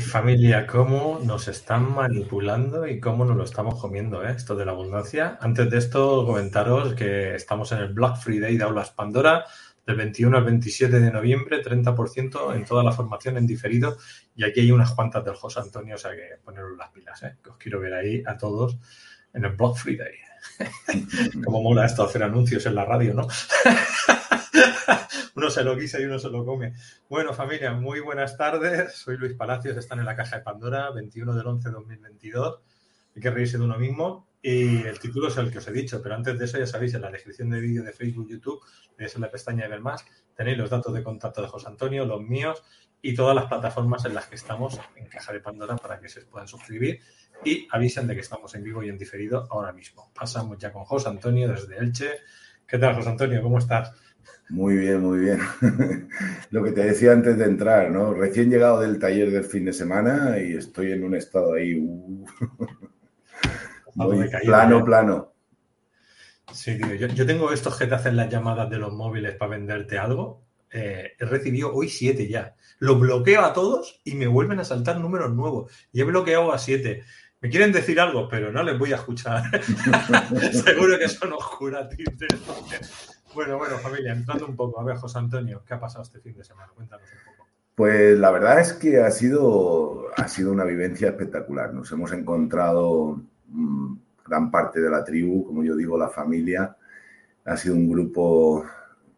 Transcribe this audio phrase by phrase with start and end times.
[0.00, 4.32] Familia, cómo nos están manipulando y cómo nos lo estamos comiendo, ¿eh?
[4.36, 5.38] esto de la abundancia.
[5.40, 9.44] Antes de esto, comentaros que estamos en el Black Friday de Aulas Pandora,
[9.86, 13.98] del 21 al 27 de noviembre, 30% en toda la formación en diferido.
[14.34, 17.36] Y aquí hay unas cuantas del José Antonio, o sea que poneros las pilas, ¿eh?
[17.42, 18.78] que os quiero ver ahí a todos
[19.34, 20.14] en el Black Friday.
[21.44, 23.26] Cómo mola esto hacer anuncios en la radio, ¿no?
[25.34, 26.74] uno se lo guisa y uno se lo come.
[27.08, 28.92] Bueno, familia, muy buenas tardes.
[28.94, 32.60] Soy Luis Palacios, están en la caja de Pandora, 21 del 11 de 2022.
[33.14, 34.28] Hay que reírse de uno mismo.
[34.42, 36.94] Y el título es el que os he dicho, pero antes de eso, ya sabéis,
[36.94, 38.60] en la descripción del vídeo de Facebook, YouTube,
[38.98, 42.04] es en la pestaña de ver más, tenéis los datos de contacto de José Antonio,
[42.04, 42.62] los míos
[43.00, 46.22] y todas las plataformas en las que estamos en Caja de Pandora para que se
[46.22, 47.00] puedan suscribir
[47.44, 50.10] y avisen de que estamos en vivo y en diferido ahora mismo.
[50.12, 52.10] Pasamos ya con José Antonio desde Elche.
[52.66, 53.42] ¿Qué tal, José Antonio?
[53.42, 53.92] ¿Cómo estás?
[54.48, 55.38] Muy bien, muy bien.
[56.50, 58.12] Lo que te decía antes de entrar, ¿no?
[58.12, 61.76] Recién llegado del taller del fin de semana y estoy en un estado ahí.
[61.76, 62.24] Uh,
[64.44, 64.84] plano, ¿eh?
[64.84, 65.32] plano.
[66.52, 66.94] Sí, tío.
[66.94, 70.44] Yo, tengo estos que te hacen las llamadas de los móviles para venderte algo.
[70.70, 72.54] Eh, he recibido hoy siete ya.
[72.78, 75.72] Lo bloqueo a todos y me vuelven a saltar números nuevos.
[75.92, 77.04] Y he bloqueado a siete.
[77.40, 79.44] Me quieren decir algo, pero no les voy a escuchar.
[80.52, 82.38] Seguro que son oscuratintes.
[83.34, 84.80] Bueno, bueno, familia, entrando un poco.
[84.80, 86.70] A ver, José Antonio, ¿qué ha pasado este fin de semana?
[86.74, 87.48] Cuéntanos un poco.
[87.74, 91.72] Pues la verdad es que ha sido, ha sido una vivencia espectacular.
[91.72, 93.94] Nos hemos encontrado mm,
[94.26, 96.76] gran parte de la tribu, como yo digo, la familia.
[97.44, 98.64] Ha sido un grupo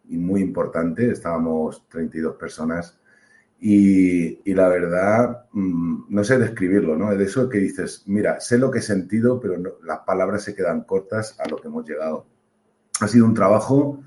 [0.04, 2.98] muy importante, estábamos 32 personas
[3.60, 7.14] y, la verdad, mm, no sé describirlo, ¿no?
[7.14, 10.84] De eso que dices, mira, sé lo que he sentido, pero las palabras se quedan
[10.84, 12.26] cortas a lo que hemos llegado.
[13.00, 14.02] Ha sido un trabajo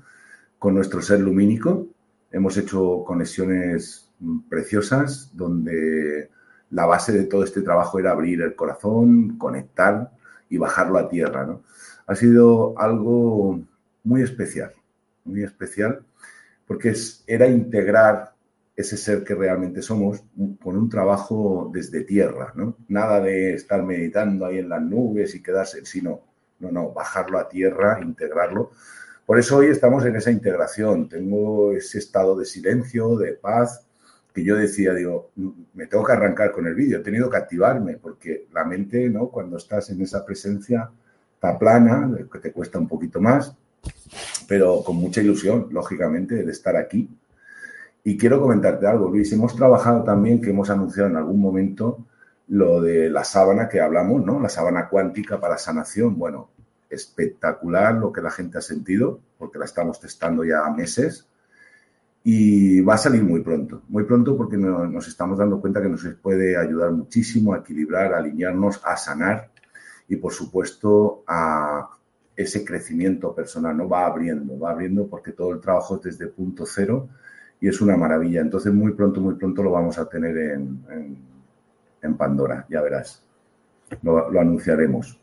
[0.58, 1.86] con nuestro ser lumínico.
[2.30, 4.10] Hemos hecho conexiones
[4.48, 6.30] preciosas donde
[6.70, 10.10] la base de todo este trabajo era abrir el corazón, conectar
[10.50, 11.46] y bajarlo a tierra.
[11.46, 11.62] ¿no?
[12.06, 13.60] Ha sido algo
[14.04, 14.72] muy especial,
[15.24, 16.04] muy especial,
[16.66, 18.34] porque es, era integrar
[18.76, 20.22] ese ser que realmente somos
[20.62, 22.76] con un trabajo desde tierra, ¿no?
[22.86, 26.20] Nada de estar meditando ahí en las nubes y quedarse, sino
[26.60, 28.70] no, no, bajarlo a tierra, integrarlo.
[29.28, 31.06] Por eso hoy estamos en esa integración.
[31.06, 33.86] Tengo ese estado de silencio, de paz,
[34.32, 35.32] que yo decía, digo,
[35.74, 39.28] me tengo que arrancar con el vídeo, he tenido que activarme, porque la mente, ¿no?
[39.28, 40.90] Cuando estás en esa presencia,
[41.34, 43.54] está plana, que te cuesta un poquito más,
[44.48, 47.10] pero con mucha ilusión, lógicamente, de estar aquí.
[48.04, 49.30] Y quiero comentarte algo, Luis.
[49.30, 52.06] Hemos trabajado también, que hemos anunciado en algún momento,
[52.46, 54.40] lo de la sábana que hablamos, ¿no?
[54.40, 56.18] La sábana cuántica para sanación.
[56.18, 56.48] Bueno,
[56.88, 61.28] espectacular lo que la gente ha sentido, porque la estamos testando ya meses.
[62.24, 66.04] Y va a salir muy pronto, muy pronto porque nos estamos dando cuenta que nos
[66.20, 69.50] puede ayudar muchísimo a equilibrar, a alinearnos, a sanar
[70.08, 71.88] y por supuesto a
[72.36, 73.88] ese crecimiento personal, ¿no?
[73.88, 77.08] Va abriendo, va abriendo porque todo el trabajo es desde punto cero
[77.60, 78.40] y es una maravilla.
[78.40, 80.82] Entonces muy pronto, muy pronto lo vamos a tener en
[82.02, 83.22] en Pandora, ya verás.
[84.02, 85.18] Lo, anunciaremos.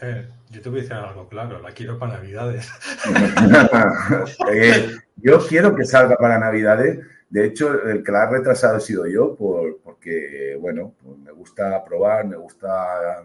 [0.00, 2.70] Eh, yo te voy a decir algo claro, la quiero para Navidades.
[4.52, 7.00] Eh, yo quiero que salga para Navidades.
[7.28, 11.32] De hecho, el que la ha retrasado he sido yo, por, porque, bueno, pues me
[11.32, 13.24] gusta probar, me gusta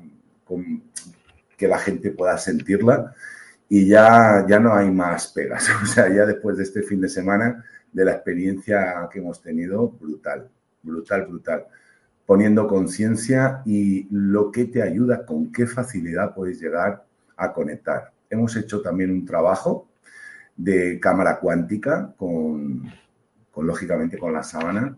[1.56, 3.14] que la gente pueda sentirla
[3.70, 5.70] y ya, ya no hay más pegas.
[5.84, 9.90] O sea, ya después de este fin de semana, de la experiencia que hemos tenido,
[9.90, 10.50] brutal,
[10.82, 11.68] brutal, brutal
[12.32, 17.04] poniendo conciencia y lo que te ayuda, con qué facilidad puedes llegar
[17.36, 18.14] a conectar.
[18.30, 19.90] Hemos hecho también un trabajo
[20.56, 22.90] de cámara cuántica con,
[23.58, 24.96] lógicamente con la sábana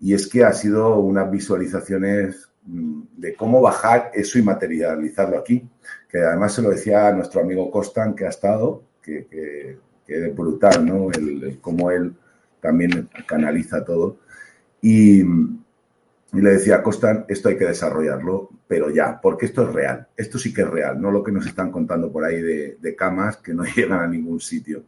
[0.00, 5.68] y es que ha sido unas visualizaciones mm, de cómo bajar eso y materializarlo aquí,
[6.08, 10.34] que además se lo decía a nuestro amigo Costan que ha estado, que, que, es
[10.34, 11.10] brutal, ¿no?
[11.10, 12.14] El, cómo él
[12.62, 14.16] también canaliza todo.
[14.80, 15.22] Y,
[16.34, 20.08] Y le decía, Costa, esto hay que desarrollarlo, pero ya, porque esto es real.
[20.16, 23.36] Esto sí que es real, no lo que nos están contando por ahí de, camas
[23.36, 24.82] que no llegan a ningún sitio.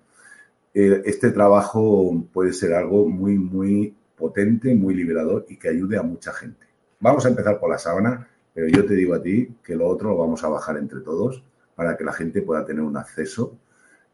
[0.75, 6.02] Eh, este trabajo puede ser algo muy, muy potente, muy liberador y que ayude a
[6.02, 6.66] mucha gente.
[6.98, 10.10] Vamos a empezar por la sábana, pero yo te digo a ti que lo otro
[10.10, 11.44] lo vamos a bajar entre todos
[11.76, 13.56] para que la gente pueda tener un acceso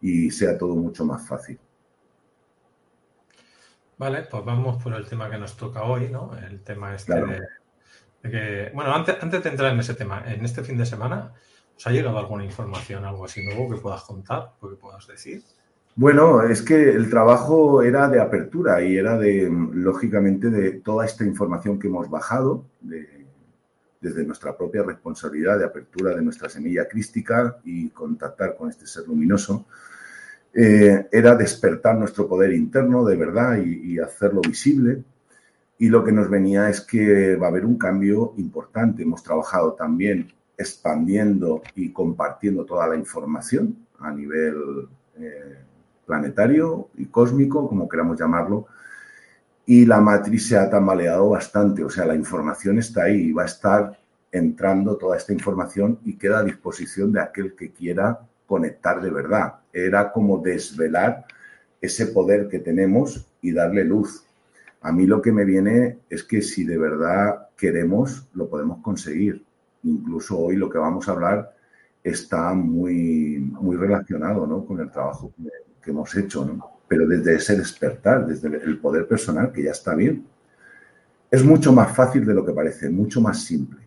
[0.01, 1.59] y sea todo mucho más fácil.
[3.99, 6.31] Vale, pues vamos por el tema que nos toca hoy, ¿no?
[6.37, 7.41] El tema este de,
[8.31, 11.33] que, bueno, antes, antes de entrar en ese tema, en este fin de semana,
[11.77, 15.43] ¿os ha llegado alguna información, algo así nuevo que puedas contar o que puedas decir?
[15.95, 21.25] Bueno, es que el trabajo era de apertura y era de, lógicamente, de toda esta
[21.25, 22.65] información que hemos bajado,
[24.01, 29.07] desde nuestra propia responsabilidad de apertura de nuestra semilla crística y contactar con este ser
[29.07, 29.67] luminoso,
[30.55, 35.03] eh, era despertar nuestro poder interno de verdad y, hacerlo visible.
[35.79, 39.03] Y lo que nos venía es que va a haber un cambio importante.
[39.03, 44.89] Hemos trabajado también expandiendo y compartiendo toda la información a nivel
[45.19, 45.59] eh,
[46.07, 48.67] planetario y cósmico, como queramos llamarlo.
[49.67, 53.43] Y la matriz se ha tambaleado bastante, o sea, la información está ahí y va
[53.43, 53.99] a estar
[54.31, 58.21] entrando toda esta información y queda a disposición de aquel que quiera
[58.53, 59.55] conectar de verdad.
[59.73, 61.25] Era como desvelar
[61.81, 64.27] ese poder que tenemos y darle luz.
[64.83, 69.43] A mí lo que me viene es que si de verdad queremos, lo podemos conseguir.
[69.85, 71.55] Incluso hoy lo que vamos a hablar
[72.05, 74.67] está muy, muy relacionado ¿no?
[74.67, 75.33] con el trabajo
[75.83, 76.81] que, hemos hecho, ¿no?
[76.87, 80.27] pero desde ese despertar, desde el poder personal, que ya está bien.
[81.31, 83.81] Es mucho más fácil de lo que parece, mucho más simple.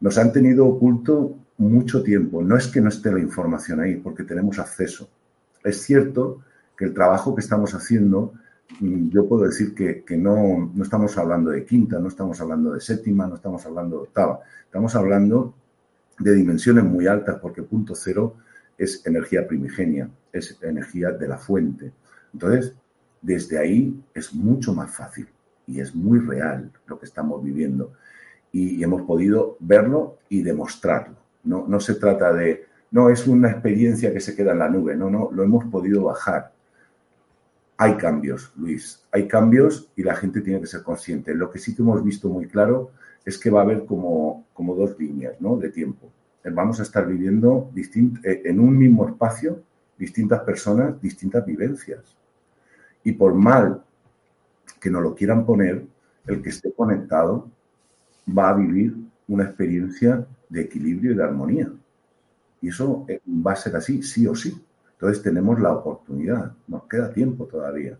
[0.00, 2.42] Nos han tenido oculto mucho tiempo.
[2.42, 5.08] No es que no esté la información ahí, porque tenemos acceso.
[5.62, 6.42] Es cierto
[6.76, 8.32] que el trabajo que estamos haciendo,
[8.80, 12.80] mm, yo puedo decir que, no, no estamos hablando de quinta, no estamos hablando de
[12.80, 14.40] séptima, no estamos hablando de octava.
[14.64, 15.54] Estamos hablando
[16.18, 18.36] de dimensiones muy altas, porque punto cero
[18.78, 21.92] es energía primigenia, es energía de la fuente.
[22.32, 22.74] Entonces,
[23.20, 25.28] desde ahí es mucho más fácil
[25.66, 27.92] y es muy real lo que estamos viviendo.
[28.52, 31.19] y hemos podido verlo y demostrarlo.
[31.44, 34.96] No, no se trata de, no, es una experiencia que se queda en la nube,
[34.96, 36.52] no, no, lo hemos podido bajar.
[37.76, 41.34] Hay cambios, Luis, hay cambios y la gente tiene que ser consciente.
[41.34, 42.90] Lo que sí que hemos visto muy claro
[43.24, 45.56] es que va a haber como, como dos líneas ¿no?
[45.56, 46.10] de tiempo.
[46.44, 49.62] Vamos a estar viviendo eh, en un mismo espacio
[49.98, 52.00] distintas personas, distintas vivencias.
[53.04, 53.82] Y por mal
[54.80, 55.84] que no lo quieran poner,
[56.26, 57.48] el que esté conectado
[58.26, 58.96] va a vivir
[59.30, 61.72] una experiencia de equilibrio y de armonía.
[62.60, 64.60] Y eso eh, va a ser así, sí o sí.
[64.92, 67.96] Entonces tenemos la oportunidad, nos queda tiempo todavía.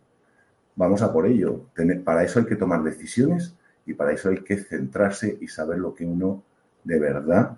[0.74, 1.66] Vamos a por ello.
[2.04, 3.54] Para eso hay que tomar decisiones
[3.86, 6.42] y para eso hay que centrarse y saber lo que uno
[6.84, 7.56] de verdad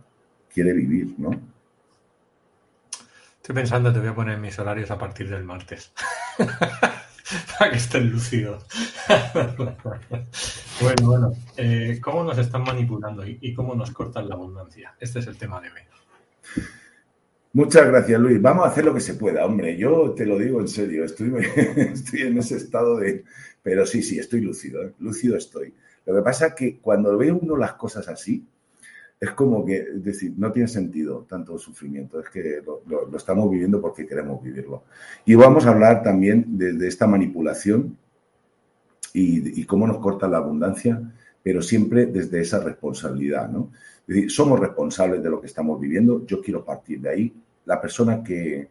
[0.52, 1.30] quiere vivir, ¿no?
[3.36, 5.92] Estoy pensando, te voy a poner mis horarios a partir del martes.
[7.58, 8.64] para que estén lúcidos.
[10.80, 11.32] bueno, bueno.
[11.56, 14.94] Eh, ¿Cómo nos están manipulando y, cómo nos cortan la abundancia?
[14.98, 16.64] Este es el tema de hoy.
[17.54, 18.40] Muchas gracias, Luis.
[18.40, 19.76] Vamos a hacer lo que se pueda, hombre.
[19.76, 21.04] Yo te lo digo en serio.
[21.04, 21.32] Estoy,
[21.76, 23.24] estoy en ese estado de...
[23.62, 24.82] Pero sí, sí, estoy lúcido.
[24.82, 24.92] ¿eh?
[24.98, 25.74] Lúcido estoy.
[26.06, 28.44] Lo que pasa es que cuando ve uno las cosas así,
[29.22, 33.80] es como que, es decir, no tiene sentido tanto sufrimiento, es que lo, estamos viviendo
[33.80, 34.82] porque queremos vivirlo.
[35.24, 37.96] Y vamos a hablar también de, esta manipulación
[39.12, 41.00] y, cómo nos corta la abundancia,
[41.40, 43.70] pero siempre desde esa responsabilidad, ¿no?
[44.08, 47.32] Es decir, somos responsables de lo que estamos viviendo, yo quiero partir de ahí.
[47.66, 48.70] La persona que,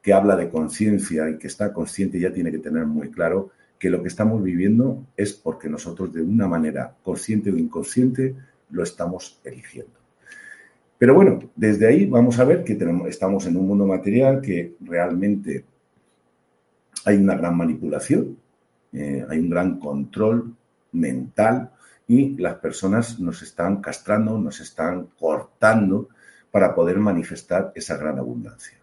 [0.00, 3.90] que habla de conciencia y que está consciente ya tiene que tener muy claro que
[3.90, 8.34] lo que estamos viviendo es porque nosotros de una manera consciente o inconsciente
[8.70, 9.99] lo estamos eligiendo.
[11.00, 12.76] Pero bueno, desde ahí vamos a ver que
[13.08, 15.64] estamos en un mundo material que realmente
[17.06, 18.36] hay una gran manipulación,
[18.92, 20.54] eh, hay un gran control
[20.92, 21.70] mental
[22.06, 26.10] y las personas nos están castrando, nos están cortando
[26.50, 28.76] para poder manifestar esa gran abundancia.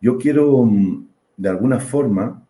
[0.00, 2.40] Yo quiero, mm, de alguna forma,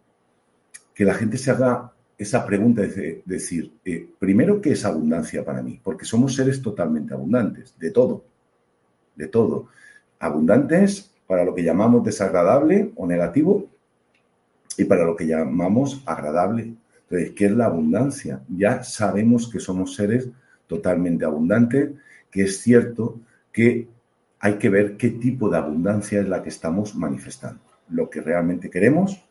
[0.94, 5.62] que la gente se haga esa pregunta de decir, eh, primero, ¿qué es abundancia para
[5.62, 5.80] mí?
[5.82, 8.24] Porque somos seres totalmente abundantes, de todo,
[9.18, 9.66] de todo.
[10.18, 13.66] Abundantes para lo que llamamos desagradable o negativo
[14.78, 16.72] y para lo que llamamos agradable.
[17.02, 18.40] Entonces, ¿qué es la abundancia?
[18.48, 20.28] Ya sabemos que somos seres
[20.66, 21.90] totalmente abundantes,
[22.30, 23.20] que es cierto
[23.52, 23.88] que
[24.40, 27.60] hay que ver qué tipo de abundancia es la que estamos manifestando.
[27.90, 29.22] Lo que realmente queremos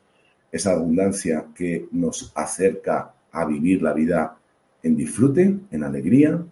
[0.51, 4.37] esa abundancia que nos acerca a vivir la vida
[4.83, 6.43] en disfrute, en alegría,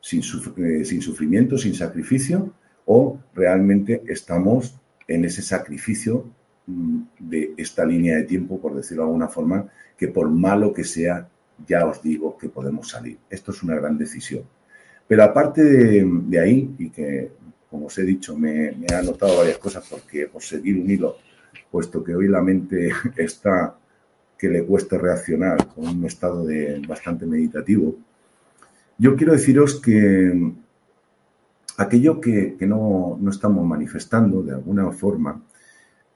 [0.00, 2.52] sin, eh, sufrimiento, sin sacrificio,
[2.90, 4.74] o realmente estamos
[5.06, 6.24] en ese sacrificio
[6.66, 10.84] mm, de esta línea de tiempo, por decirlo de alguna forma, que por malo que
[10.84, 11.28] sea,
[11.66, 13.18] ya os digo que podemos salir.
[13.28, 14.44] Esto es una gran decisión.
[15.06, 17.30] Pero aparte de, ahí, y que,
[17.70, 21.18] como os he dicho, me, me, he anotado varias cosas porque por seguir un hilo,
[21.70, 23.76] puesto que hoy la mente está
[24.38, 27.96] que le cuesta reaccionar con un estado de bastante meditativo,
[28.96, 30.54] yo quiero deciros que
[31.78, 35.40] aquello que, no, no, estamos manifestando de alguna forma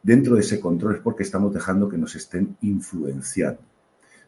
[0.03, 3.61] dentro de ese control es porque estamos dejando que nos estén influenciando.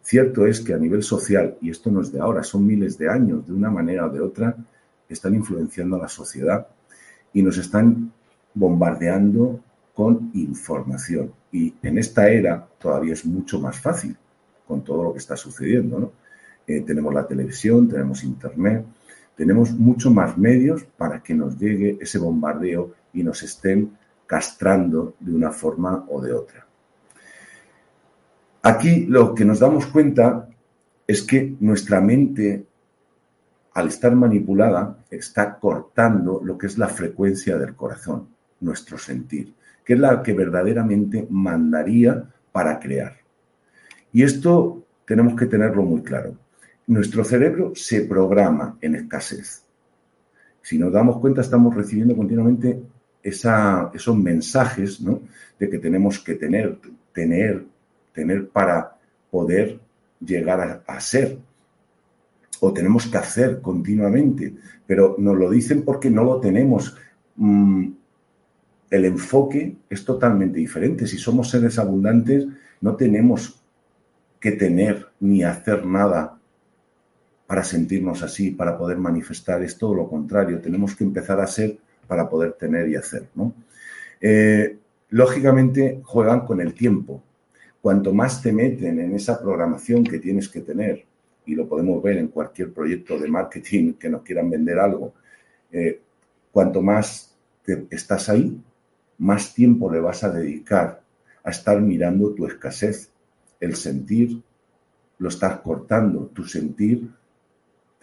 [0.01, 3.09] Cierto es que a nivel social, y esto no es de ahora, son miles de
[3.09, 4.57] años, de una manera o de otra,
[5.09, 6.69] están influenciando a la sociedad
[7.33, 8.13] y nos están
[8.55, 9.61] bombardeando
[9.93, 11.33] con información.
[11.51, 14.17] Y en esta era todavía es mucho más fácil
[14.67, 15.99] con todo lo que está sucediendo.
[15.99, 16.13] ¿no?
[16.67, 18.85] Eh, tenemos la televisión, tenemos internet,
[19.37, 25.35] tenemos mucho más medios para que nos llegue ese bombardeo y nos estén castrando de
[25.35, 26.67] una forma o de otra.
[28.63, 30.49] Aquí lo que nos damos cuenta
[31.07, 32.65] es que nuestra mente,
[33.75, 38.29] al estar manipulada, está cortando lo que es la frecuencia del corazón,
[38.61, 39.53] nuestro sentir,
[39.85, 43.17] que es la que verdaderamente mandaría para crear.
[44.13, 46.37] Y esto tenemos que tenerlo muy claro
[46.87, 49.63] nuestro cerebro se programa en escasez.
[50.63, 52.83] Si nos damos cuenta, estamos recibiendo continuamente
[53.23, 55.03] esos mensajes
[55.59, 56.79] de que tenemos que tener,
[57.13, 57.65] tener,
[58.13, 58.97] tener para
[59.31, 59.79] poder
[60.21, 61.39] llegar a, ser.
[62.61, 64.55] O tenemos que hacer continuamente.
[64.87, 66.97] Pero nos lo dicen porque no lo tenemos.
[67.37, 67.89] Mm,
[68.91, 71.07] el enfoque es totalmente diferente.
[71.07, 72.47] Si somos seres abundantes,
[72.81, 73.61] no tenemos
[74.39, 76.39] que tener ni hacer nada
[77.55, 81.79] para sentirnos así, para poder manifestar, es todo lo contrario, tenemos que empezar a ser
[82.09, 83.29] para poder tener y hacer.
[83.37, 83.55] ¿no?
[84.21, 84.77] Eh,
[85.11, 87.23] lógicamente juegan con el tiempo.
[87.81, 91.05] Cuanto más te meten en esa programación que tienes que tener,
[91.47, 95.15] y lo podemos ver en cualquier proyecto de marketing que nos quieran vender algo,
[95.71, 96.01] eh,
[96.51, 97.37] cuanto más
[97.89, 98.61] estás ahí,
[99.19, 101.05] más tiempo le vas a dedicar
[101.45, 103.13] a estar mirando tu escasez,
[103.61, 104.43] el sentir,
[105.19, 107.09] lo estás cortando, tu sentir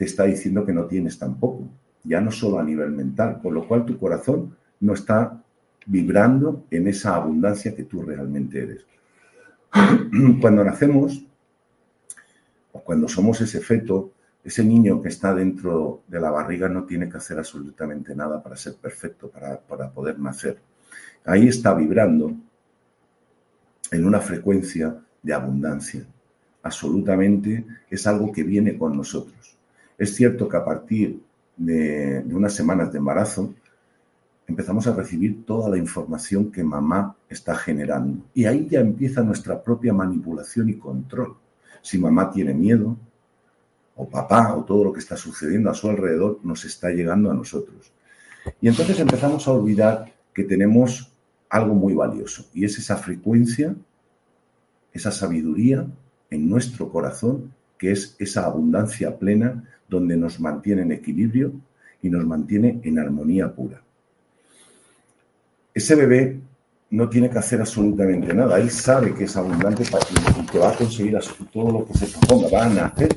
[0.02, 1.70] te está diciendo que no tienes tampoco,
[2.04, 5.44] ya no solo a nivel mental, con lo cual tu corazón no está
[5.86, 8.84] vibrando en esa abundancia que tú realmente eres.
[10.42, 11.24] Cuando nacemos,
[12.72, 17.08] o cuando somos ese feto, ese niño que está dentro de la barriga no tiene
[17.08, 20.58] que hacer absolutamente nada para ser perfecto, para, para poder nacer.
[21.26, 22.34] Ahí está vibrando
[23.92, 26.08] en una frecuencia de abundancia.
[26.64, 29.61] Absolutamente es algo que viene con nosotros.
[30.02, 31.22] Es cierto que a partir
[31.56, 33.54] de, unas semanas de embarazo
[34.48, 38.24] empezamos a recibir toda la información que mamá está generando.
[38.34, 41.38] Y ahí ya empieza nuestra propia manipulación y control.
[41.84, 42.98] Si mamá tiene miedo,
[43.96, 47.36] o papá, o todo lo que está sucediendo a su alrededor, nos está llegando a
[47.36, 47.94] nosotros.
[48.60, 51.14] Y entonces empezamos a olvidar que tenemos
[51.48, 53.76] algo muy valioso, y es esa frecuencia,
[54.94, 55.86] esa sabiduría
[56.32, 61.52] en nuestro corazón, que es esa abundancia plena donde nos mantiene en equilibrio
[62.02, 63.84] y nos mantiene en armonía pura.
[65.74, 66.40] Ese bebé
[66.92, 68.58] no tiene que hacer absolutamente nada.
[68.58, 71.20] Él sabe que es abundante y que va a conseguir
[71.52, 72.48] todo lo que se proponga.
[72.52, 73.16] Va a nacer.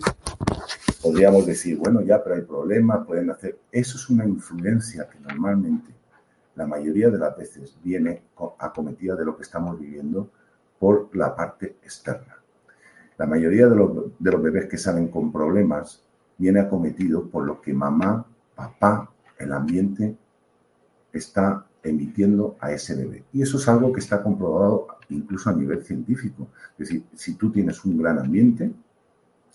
[1.01, 3.57] Podríamos decir, bueno, ya, pero hay problemas, pueden hacer.
[3.71, 5.93] Eso es una influencia que normalmente,
[6.57, 8.23] la mayoría de las veces, viene
[8.59, 10.29] acometida de lo que estamos viviendo
[10.81, 12.37] por la parte externa.
[13.17, 16.05] La mayoría de los, de los bebés que salen con problemas
[16.39, 20.17] viene acometido por lo que mamá, papá, el ambiente
[21.13, 23.25] está emitiendo a ese bebé.
[23.33, 26.49] Y eso es algo que está comprobado incluso a nivel científico.
[26.79, 28.73] Es decir, si tú tienes un gran ambiente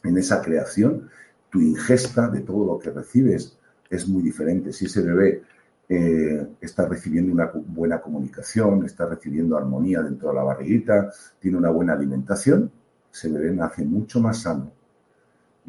[0.04, 1.10] en esa creación,
[1.50, 3.58] tu ingesta de todo lo que recibes
[3.90, 4.72] es muy diferente.
[4.72, 5.44] Si ese bebé
[5.90, 11.72] eh, está recibiendo una buena comunicación, está recibiendo armonía dentro de la barriguita, tiene una
[11.72, 12.72] buena alimentación,
[13.12, 14.72] ese bebé nace mucho más sano,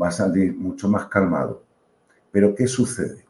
[0.00, 1.62] va a salir mucho más calmado.
[2.30, 3.24] Pero ¿qué sucede?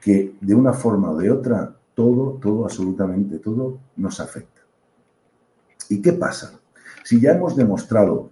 [0.00, 4.60] Que de una forma o de otra, todo, todo, absolutamente todo nos afecta.
[5.88, 6.58] ¿Y qué pasa?
[7.04, 8.30] Si ya hemos demostrado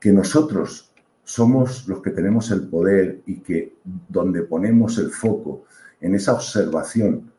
[0.00, 0.92] que nosotros
[1.24, 5.64] somos los que tenemos el poder y que donde ponemos el foco
[6.00, 7.30] en esa observación,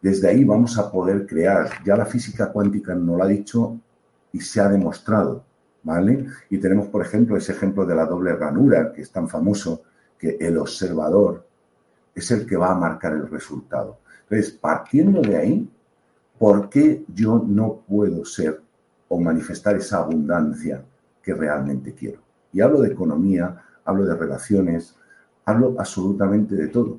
[0.00, 1.84] desde ahí vamos a poder crear.
[1.84, 3.80] Ya la física cuántica nos lo ha dicho
[4.32, 5.44] y se ha demostrado
[6.50, 9.82] Y tenemos, por ejemplo, ese ejemplo de la doble ranura, que es tan famoso,
[10.18, 11.46] que el observador
[12.14, 13.98] es el que va a marcar el resultado.
[14.22, 15.70] Entonces, partiendo de ahí,
[16.38, 18.60] ¿por qué yo no puedo ser
[19.08, 20.84] o manifestar esa abundancia
[21.22, 22.20] que realmente quiero?
[22.52, 24.94] Y hablo de economía, hablo de relaciones,
[25.44, 26.98] hablo absolutamente de todo.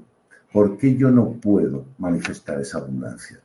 [0.52, 3.40] ¿Por qué yo no puedo manifestar esa abundancia?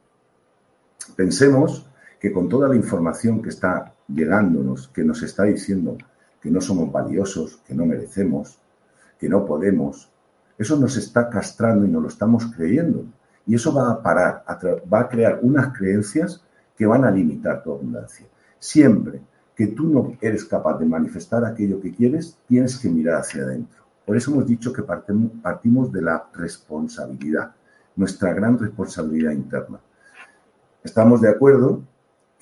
[1.16, 1.86] Pensemos
[2.18, 5.96] que con toda la información que está llegándonos, que nos está diciendo
[6.40, 8.58] que no somos valiosos, que no merecemos,
[9.18, 10.10] que no podemos,
[10.58, 13.04] eso nos está castrando y nos lo estamos creyendo.
[13.46, 14.44] Y eso va a parar,
[14.92, 16.42] va a crear unas creencias
[16.76, 18.26] que van a limitar tu abundancia.
[18.58, 19.20] Siempre
[19.54, 23.84] que tú no eres capaz de manifestar aquello que quieres, tienes que mirar hacia adentro.
[24.04, 27.52] Por eso hemos dicho que partimos de la responsabilidad,
[27.96, 29.78] nuestra gran responsabilidad interna.
[30.82, 31.82] Estamos de acuerdo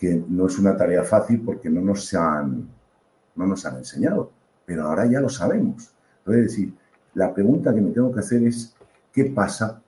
[0.02, 2.68] que no es una tarea fácil porque no nos han,
[3.36, 4.32] no nos han enseñado,
[4.66, 5.94] pero ahora ya lo sabemos.
[6.26, 6.74] Es decir,
[7.14, 8.74] la pregunta que me tengo que hacer es,
[9.12, 9.80] ¿qué pasa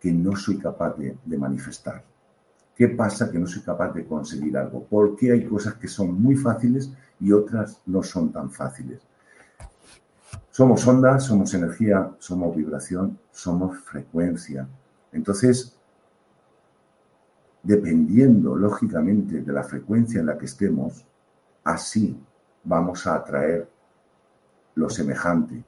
[0.00, 2.02] que no soy capaz de, de manifestar?
[2.74, 4.84] ¿Qué pasa que no soy capaz de conseguir algo?
[4.84, 9.02] ¿Por qué hay cosas que son muy fáciles y otras no son tan fáciles?
[10.50, 14.66] Somos ondas, somos energía, somos vibración, somos frecuencia.
[15.12, 15.75] Entonces,
[17.66, 21.04] dependiendo lógicamente de la frecuencia en la que estemos,
[21.64, 22.16] así
[22.62, 23.68] vamos a atraer
[24.76, 25.64] lo semejante.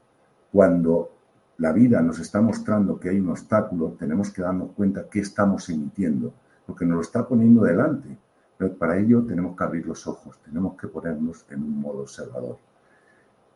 [0.51, 1.11] Cuando
[1.57, 5.67] la vida nos está mostrando que hay un obstáculo, tenemos que darnos cuenta que estamos
[5.69, 6.33] emitiendo,
[6.65, 8.17] porque nos lo está poniendo delante.
[8.57, 12.57] Pero para ello tenemos que abrir los ojos, tenemos que ponernos en un modo observador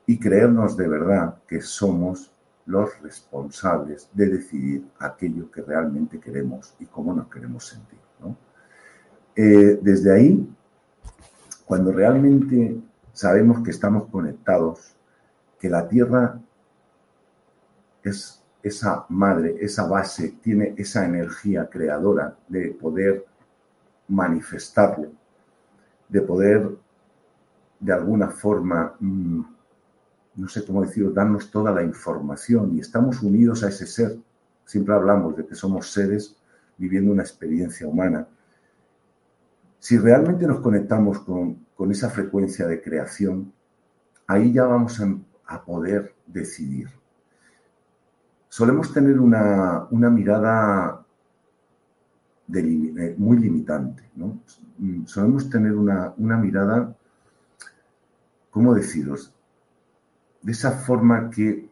[0.06, 2.32] y creernos de verdad que somos
[2.66, 8.00] los responsables de decidir aquello que realmente queremos y cómo nos queremos sentir.
[9.36, 10.56] Eh, desde ahí,
[11.66, 12.80] cuando realmente
[13.14, 14.96] sabemos que estamos conectados,
[15.60, 16.40] que la Tierra
[18.04, 23.26] es esa madre, esa base, tiene esa energía creadora de poder
[24.08, 25.10] manifestarlo,
[26.10, 26.70] de poder
[27.80, 29.42] de alguna forma, mm,
[30.36, 34.18] no sé cómo decirlo, darnos toda la información y estamos unidos a ese ser.
[34.66, 36.36] Siempre hablamos de que somos seres
[36.78, 38.28] viviendo una experiencia humana
[39.84, 43.52] si realmente nos conectamos con, esa frecuencia de creación,
[44.26, 44.98] ahí ya vamos
[45.46, 46.88] a, poder decidir.
[48.48, 51.06] Solemos tener una, mirada
[52.56, 54.40] eh, muy limitante, ¿no?
[55.06, 56.96] Solemos tener una, mirada,
[58.52, 59.34] ¿cómo deciros?
[60.42, 61.70] De esa forma que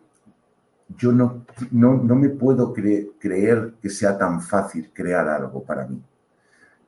[0.97, 6.03] yo no, no, me puedo creer que sea tan fácil crear algo para mí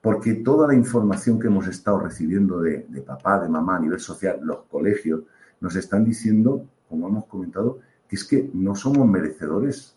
[0.03, 4.37] porque toda la información que hemos estado recibiendo de, papá, de mamá a nivel social,
[4.43, 5.21] los colegios,
[5.61, 9.95] nos están diciendo, como hemos comentado, que es que no somos merecedores.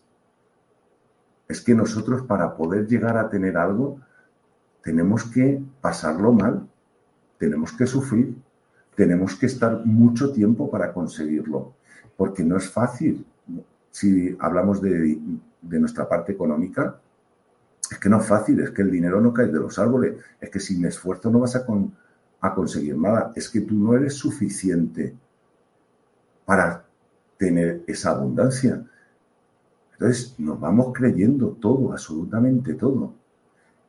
[1.49, 3.99] Es que nosotros para poder llegar a tener algo
[4.81, 6.65] tenemos que pasarlo mal,
[7.37, 8.33] tenemos que sufrir,
[8.95, 11.73] tenemos que estar mucho tiempo para conseguirlo,
[12.15, 13.25] porque no es fácil.
[13.91, 15.19] Si hablamos de,
[15.61, 16.97] de nuestra parte económica,
[17.89, 20.49] es que no es fácil, es que el dinero no cae de los árboles, es
[20.49, 21.65] que sin esfuerzo no vas a,
[22.41, 25.15] a conseguir nada, es que tú no eres suficiente
[26.45, 26.85] para
[27.37, 28.85] tener esa abundancia.
[29.93, 33.13] Entonces nos vamos creyendo todo, absolutamente todo.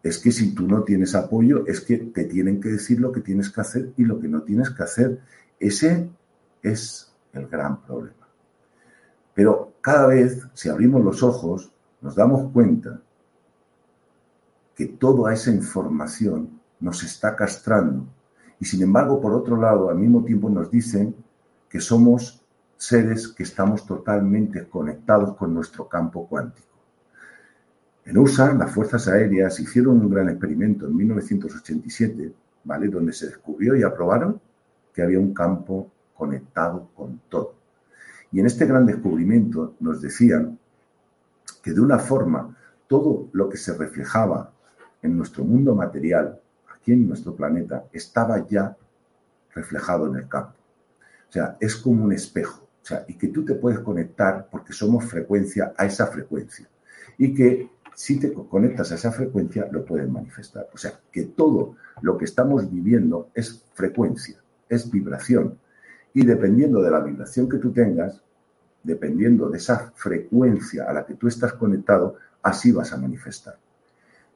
[0.02, 3.20] Es que si tú no tienes apoyo, es que te tienen que decir lo que
[3.20, 5.20] tienes que hacer y lo que no tienes que hacer.
[5.58, 6.08] Ese
[6.62, 8.28] es el gran problema.
[9.34, 13.00] Pero cada vez, si abrimos los ojos, nos damos cuenta
[14.78, 18.06] que toda esa información nos está castrando.
[18.60, 21.16] Y sin embargo, por otro lado, al mismo tiempo nos dicen
[21.68, 22.44] que somos
[22.76, 26.68] seres que estamos totalmente conectados con nuestro campo cuántico.
[28.04, 32.86] En USA, las fuerzas aéreas hicieron un gran experimento en 1987, ¿vale?
[32.86, 34.40] Donde se descubrió y aprobaron
[34.94, 37.54] que había un campo conectado con todo.
[38.30, 40.56] Y en este gran descubrimiento nos decían
[41.64, 44.52] que de una forma todo lo que se reflejaba
[45.02, 46.40] en nuestro mundo material,
[46.74, 48.76] aquí en nuestro planeta, estaba ya
[49.54, 50.54] reflejado en el campo.
[51.28, 52.68] O sea, es como un espejo.
[52.82, 56.66] O sea, y que tú te puedes conectar porque somos frecuencia a esa frecuencia.
[57.18, 60.68] Y que si te conectas a esa frecuencia, lo puedes manifestar.
[60.72, 65.58] O sea, que todo lo que estamos viviendo es frecuencia, es vibración.
[66.14, 68.22] Y dependiendo de la vibración que tú tengas,
[68.82, 73.58] dependiendo de esa frecuencia a la que tú estás conectado, así vas a manifestar.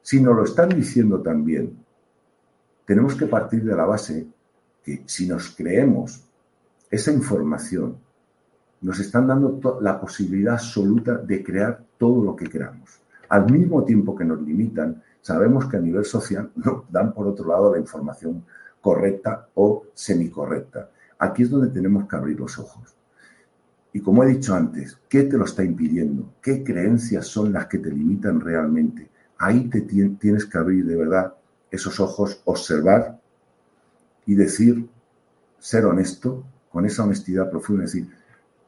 [0.03, 1.77] Si nos lo están diciendo también,
[2.85, 4.27] tenemos que partir de la base
[4.83, 6.21] que si nos creemos
[6.91, 7.95] esa información,
[8.81, 12.99] nos están dando la posibilidad absoluta de crear todo lo que queramos.
[13.29, 17.47] Al mismo tiempo que nos limitan, sabemos que a nivel social nos dan por otro
[17.47, 18.43] lado la información
[18.81, 20.89] correcta o semicorrecta.
[21.17, 22.93] Aquí es donde tenemos que abrir los ojos.
[23.93, 26.33] Y como he dicho antes, ¿qué te lo está impidiendo?
[26.41, 29.12] ¿Qué creencias son las que te limitan realmente?
[29.43, 31.33] Ahí te tienes que abrir de verdad
[31.69, 33.19] esos ojos, observar
[34.25, 34.87] y decir,
[35.59, 38.07] ser honesto, con esa honestidad profunda, decir,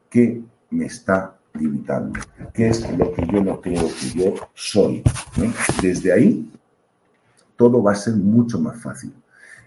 [0.09, 2.19] ¿qué me está limitando?
[2.53, 5.01] ¿Qué es lo que yo no creo que yo soy?
[5.81, 6.51] Desde ahí,
[7.55, 9.13] todo va a ser mucho más fácil.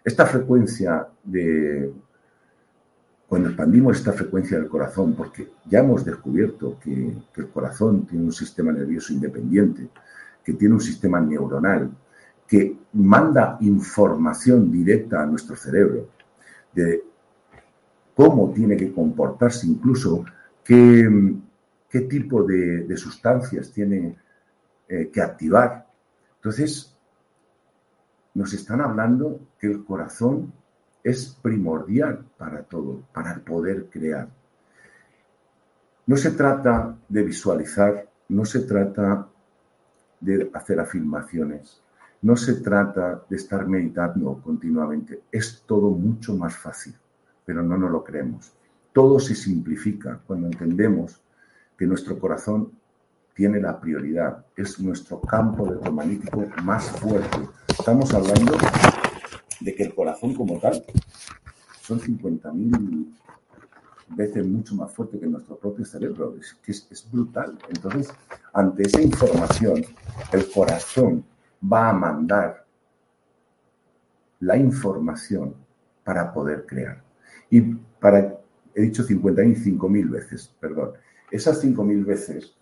[0.05, 1.91] Esta frecuencia de,
[3.27, 8.27] cuando expandimos esta frecuencia del corazón, porque ya hemos descubierto que, que, el corazón tiene
[8.27, 9.89] un sistema nervioso independiente,
[10.49, 11.91] que tiene un sistema neuronal,
[12.47, 16.09] que manda información directa a nuestro cerebro
[16.73, 17.05] de
[18.17, 20.25] cómo tiene que comportarse, incluso
[20.65, 21.07] qué,
[21.91, 24.17] qué tipo de, sustancias tiene
[24.89, 25.87] eh, que activar.
[26.37, 26.97] Entonces,
[28.33, 30.51] nos están hablando que el corazón
[31.05, 34.31] es primordial para todo, para poder crear.
[36.07, 39.29] No se trata de visualizar, no se trata
[40.21, 41.81] de hacer afirmaciones,
[42.23, 46.95] no se trata de estar meditando continuamente, es todo mucho más fácil,
[47.45, 48.53] pero no nos lo creemos.
[48.93, 51.21] Todo se simplifica cuando entendemos
[51.77, 52.73] que nuestro corazón
[53.35, 57.39] tiene la prioridad, es nuestro campo electromagnético más fuerte.
[57.69, 58.57] Estamos hablando
[59.61, 60.85] de que el corazón como tal
[61.81, 63.07] son 50.000
[64.11, 67.59] veces mucho más fuerte que nuestro propio cerebro, es, que es brutal.
[67.69, 68.09] Entonces,
[68.53, 69.85] ante esa información,
[70.33, 71.25] el corazón
[71.61, 72.65] va a mandar
[74.41, 75.55] la información
[76.05, 77.03] para poder crear.
[77.51, 78.39] Y para,
[78.75, 80.93] he dicho 55 mil veces, perdón,
[81.31, 82.55] esas 5 mil veces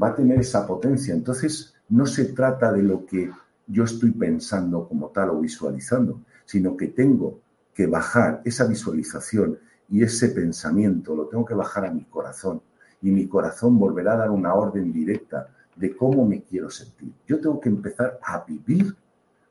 [0.00, 1.14] va a tener esa potencia.
[1.14, 3.30] Entonces, no se trata de lo que
[3.66, 7.40] yo estoy pensando como tal o visualizando, sino que tengo
[7.74, 9.58] que bajar esa visualización
[9.92, 12.62] y ese pensamiento, lo tengo que bajar a mi corazón.
[13.02, 17.12] Y mi corazón volverá a dar una orden directa de cómo me quiero sentir.
[17.26, 18.96] Yo tengo que empezar a vivir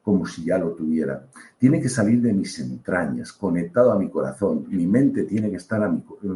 [0.02, 1.28] como si ya lo tuviera.
[1.60, 4.66] Tiene que salir de mis entrañas, conectado a mi corazón.
[4.68, 5.88] Mi mente tiene que estar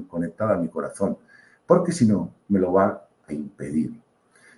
[0.08, 1.18] conectada a mi corazón,
[1.66, 4.00] porque si no, me lo va a impedir.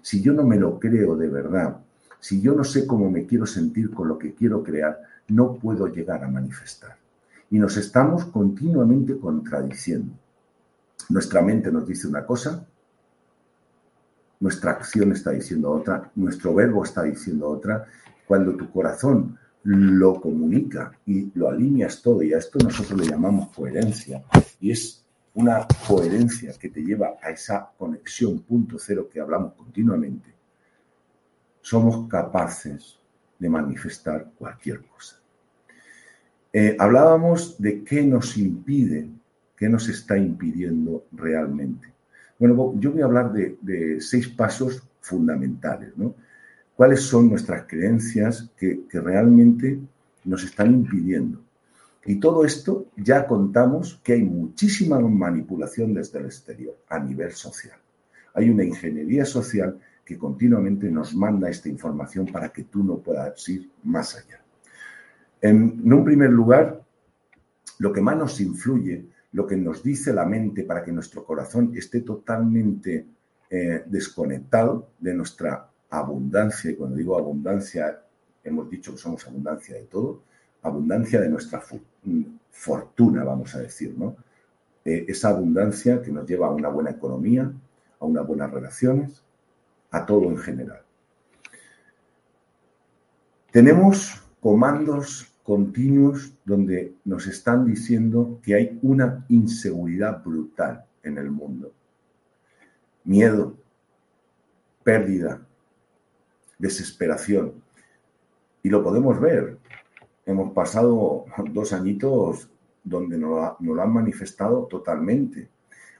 [0.02, 1.78] Si yo no me lo creo de verdad,
[2.20, 5.88] si yo no sé cómo me quiero sentir con lo que quiero crear, no puedo
[5.88, 6.98] llegar a manifestar.
[7.50, 10.14] Y nos estamos continuamente contradiciendo.
[11.10, 12.68] Nuestra mente nos dice una cosa,
[14.40, 17.86] nuestra acción está diciendo otra, nuestro verbo está diciendo otra.
[18.28, 23.50] Cuando tu corazón lo comunica y lo alineas todo, y a esto nosotros le llamamos
[23.50, 24.24] coherencia,
[24.60, 30.34] y es una coherencia que te lleva a esa conexión punto cero que hablamos continuamente,
[31.62, 32.98] somos capaces
[33.38, 35.18] de manifestar cualquier cosa.
[36.60, 39.08] Eh, hablábamos de qué nos impide,
[39.56, 41.94] qué nos está impidiendo realmente.
[42.40, 46.16] Bueno, yo voy a hablar de, seis pasos fundamentales, ¿no?
[46.76, 49.80] ¿Cuáles son nuestras creencias que, realmente
[50.24, 51.44] nos están impidiendo?
[52.04, 57.78] Y todo esto ya contamos que hay muchísima manipulación desde el exterior a nivel social.
[58.34, 63.48] Hay una ingeniería social que continuamente nos manda esta información para que tú no puedas
[63.48, 64.42] ir más allá.
[65.42, 66.82] En, un primer lugar,
[67.80, 71.74] lo que más nos influye lo que nos dice la mente para que nuestro corazón
[71.76, 73.06] esté totalmente
[73.50, 76.72] eh, desconectado de nuestra abundancia.
[76.72, 78.02] Y cuando digo abundancia,
[78.44, 80.24] hemos dicho que somos abundancia de todo,
[80.64, 81.62] abundancia de nuestra
[82.52, 84.16] fortuna, vamos a decir, ¿no?
[84.84, 87.52] Eh, esa abundancia que nos lleva a una buena economía,
[88.00, 89.22] a unas buenas relaciones,
[89.92, 90.82] a todo en general.
[93.52, 101.72] Tenemos comandos continuos donde nos están diciendo que hay una inseguridad brutal en el mundo.
[103.06, 103.56] Miedo,
[104.84, 105.42] pérdida,
[106.60, 107.54] desesperación.
[108.62, 109.58] Y lo podemos ver.
[110.26, 112.50] Hemos pasado dos añitos
[112.84, 115.50] donde nos lo han manifestado totalmente.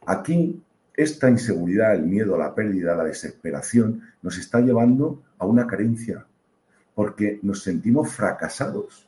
[0.06, 0.62] Aquí,
[0.94, 6.26] esta inseguridad, el miedo, la pérdida, la desesperación, nos está llevando a una carencia,
[6.98, 9.08] porque nos sentimos fracasados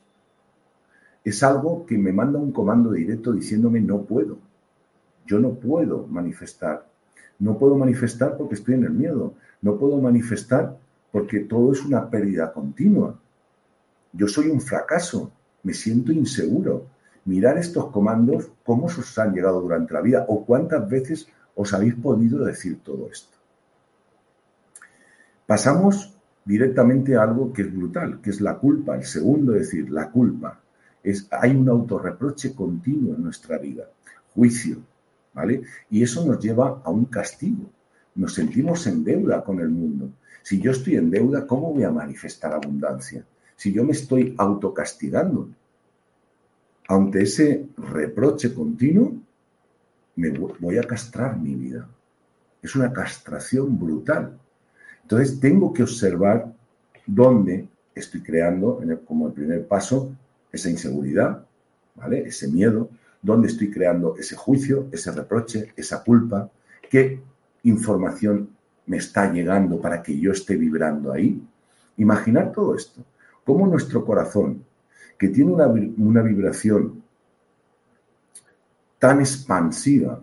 [1.24, 4.38] es algo que me manda un comando directo diciéndome no puedo.
[5.26, 6.86] Yo no puedo manifestar.
[7.40, 9.34] No puedo manifestar porque estoy en el miedo.
[9.64, 10.78] No puedo manifestar
[11.12, 13.20] porque todo es una pérdida continua.
[14.14, 15.32] Yo soy un fracaso.
[15.64, 16.86] Me siento inseguro.
[17.26, 21.96] mirar estos comandos, cómo os han llegado durante la vida o cuántas veces os habéis
[21.96, 23.36] podido decir todo esto.
[25.48, 26.19] Pasamos
[26.50, 28.96] directamente a algo que es brutal, que es la culpa.
[28.96, 30.60] El segundo, es decir, la culpa.
[31.04, 33.84] Es, hay un autorreproche continuo en nuestra vida,
[34.34, 34.78] juicio,
[35.32, 35.62] ¿vale?
[35.92, 37.70] Y eso nos lleva a un castigo.
[38.16, 40.10] Nos sentimos en deuda con el mundo.
[40.42, 43.24] Si yo estoy en deuda, ¿cómo voy a manifestar abundancia?
[43.56, 45.50] Si yo me estoy autocastigando,
[46.88, 49.22] ante ese reproche continuo,
[50.16, 51.88] me voy a castrar mi vida.
[52.60, 54.40] Es una castración brutal.
[55.10, 56.54] Entonces tengo que observar
[57.08, 60.12] dónde estoy creando, como el primer paso,
[60.52, 61.44] esa inseguridad,
[61.96, 62.28] ¿vale?
[62.28, 66.52] Ese miedo, dónde estoy creando ese juicio, ese reproche, esa culpa,
[66.92, 67.20] qué
[67.64, 68.50] información
[68.86, 71.42] me está llegando para que yo esté vibrando ahí.
[71.98, 73.04] Imaginar todo esto,
[73.44, 74.64] cómo nuestro corazón,
[75.18, 77.02] que tiene una vibración
[79.00, 80.22] tan expansiva,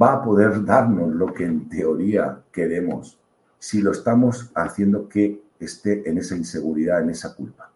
[0.00, 3.19] va a poder darnos lo que en teoría queremos
[3.60, 7.70] si lo estamos haciendo que esté en esa inseguridad, en esa culpa.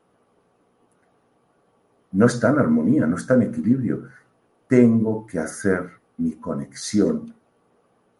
[2.12, 4.08] No está en armonía, no está en equilibrio.
[4.66, 7.34] Tengo que hacer mi conexión,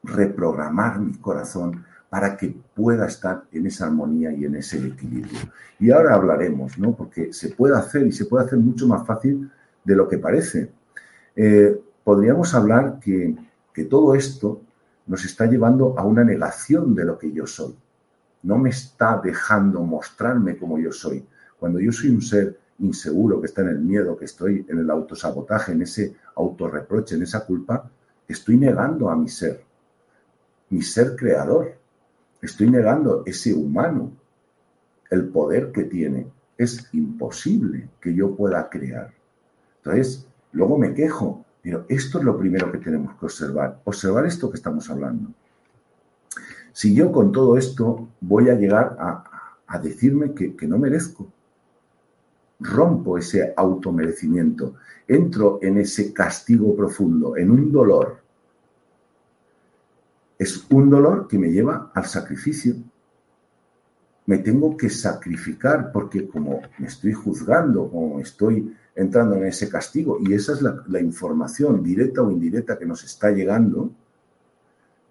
[0.02, 5.38] reprogramar mi corazón para que pueda estar en esa armonía y en ese equilibrio.
[5.80, 6.94] Y ahora hablaremos, ¿no?
[6.94, 9.50] Porque se puede hacer y se puede hacer mucho más fácil
[9.82, 10.70] de lo que parece.
[11.34, 13.34] Eh, podríamos hablar que,
[13.72, 14.60] que todo esto
[15.06, 17.74] nos está llevando a una negación de lo que yo soy.
[18.42, 21.24] No me está dejando mostrarme como yo soy.
[21.58, 24.90] Cuando yo soy un ser inseguro, que está en el miedo, que estoy en el
[24.90, 27.90] autosabotaje, en ese autorreproche, en esa culpa,
[28.28, 29.62] estoy negando a mi ser,
[30.70, 31.74] mi ser creador.
[32.42, 34.12] Estoy negando ese humano,
[35.10, 36.26] el poder que tiene.
[36.58, 39.12] Es imposible que yo pueda crear.
[39.78, 41.44] Entonces, luego me quejo.
[41.64, 43.80] Pero esto es lo primero que tenemos que observar.
[43.84, 45.30] Observar esto que estamos hablando.
[46.72, 51.32] Si yo con todo esto voy a llegar a, decirme que, que no merezco,
[52.60, 54.74] rompo ese automerecimiento,
[55.08, 58.18] entro en ese castigo profundo, en un dolor.
[60.38, 62.74] Es un dolor que me lleva al sacrificio.
[64.26, 70.18] Me tengo que sacrificar porque como me estoy juzgando, como estoy entrando en ese castigo,
[70.20, 73.90] y esa es la, información directa o indirecta que nos está llegando,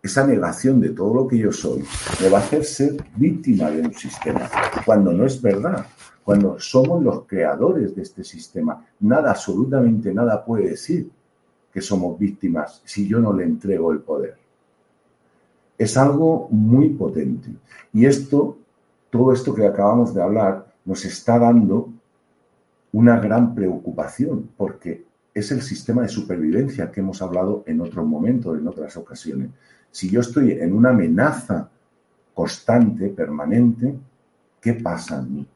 [0.01, 1.83] esa negación de todo lo que yo soy
[2.21, 4.49] me va a hacer ser víctima de un sistema,
[4.85, 5.85] cuando no es verdad
[6.23, 8.85] cuando somos los creadores de este sistema.
[9.01, 11.09] Nada, absolutamente nada puede decir
[11.71, 14.37] que somos víctimas si yo no le entrego el poder.
[15.77, 17.49] Es algo muy potente.
[17.91, 18.57] Y esto,
[19.09, 21.89] todo esto que acabamos de hablar, nos está dando
[22.93, 28.57] una gran preocupación, porque es el sistema de supervivencia que hemos hablado en otros momentos,
[28.57, 29.49] en otras ocasiones.
[29.91, 31.69] Si yo estoy en una amenaza
[32.33, 33.95] constante, permanente,
[34.61, 35.47] ¿qué pasa en mí?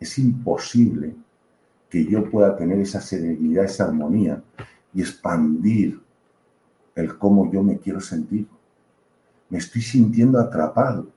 [0.00, 1.14] es imposible
[1.90, 4.42] que yo pueda tener esa serenidad, esa armonía
[4.94, 6.00] y expandir
[6.94, 8.46] el cómo yo me quiero sentir.
[9.48, 11.08] Me estoy sintiendo atrapado.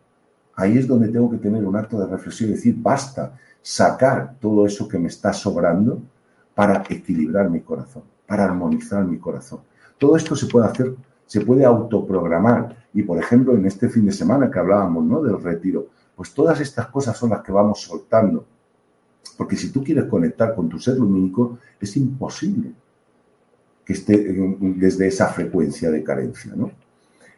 [0.56, 4.66] Ahí es donde tengo que tener un acto de reflexión y decir, basta, sacar todo
[4.66, 6.02] eso que me está sobrando
[6.56, 9.62] para equilibrar mi corazón, para armonizar mi corazón.
[9.98, 10.96] Todo esto se puede hacer,
[11.26, 12.76] se puede autoprogramar.
[12.94, 15.22] Y, por ejemplo, en este fin de semana que hablábamos ¿no?
[15.22, 18.46] del retiro, pues todas estas cosas son las que vamos soltando
[19.38, 22.74] porque si tú quieres conectar con tu ser lumínico, es imposible
[23.84, 24.18] que esté
[24.60, 26.54] desde esa frecuencia de carencia.
[26.56, 26.72] ¿no?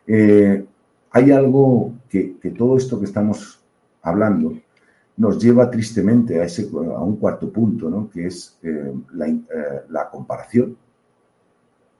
[0.05, 0.65] Eh,
[1.11, 3.61] hay algo que, todo esto que estamos
[4.01, 4.53] hablando
[5.17, 8.09] nos lleva tristemente a, ese, a un cuarto punto, ¿no?
[8.09, 9.41] que es eh, la, eh,
[9.89, 10.75] la comparación.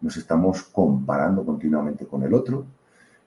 [0.02, 2.66] Nos estamos comparando continuamente con el otro,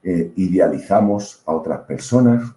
[0.03, 2.55] idealizamos a otras personas,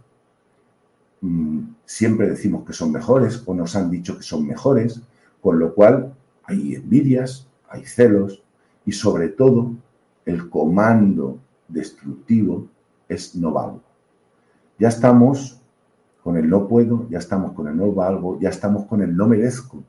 [1.21, 5.01] Mm, siempre decimos que son mejores o nos han dicho que son mejores,
[5.41, 6.13] con lo cual
[6.43, 8.41] hay envidias, hay celos
[8.85, 9.71] y sobre todo
[10.25, 12.67] el comando destructivo
[13.07, 13.81] es no.
[14.77, 15.58] Ya estamos
[16.23, 19.27] con el no puedo, ya estamos con el no valgo, ya estamos con el no
[19.27, 19.83] merezco.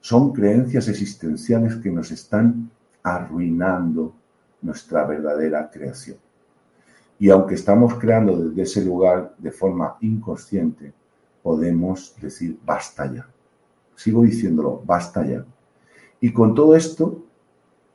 [0.00, 2.70] Son creencias existenciales que nos están
[3.02, 4.14] arruinando
[4.62, 6.16] nuestra verdadera creación.
[7.18, 10.92] Y aunque estamos creando desde ese lugar de forma inconsciente,
[11.42, 13.28] podemos decir basta ya.
[13.94, 15.44] Sigo diciéndolo, basta ya.
[16.20, 17.22] Y con todo esto,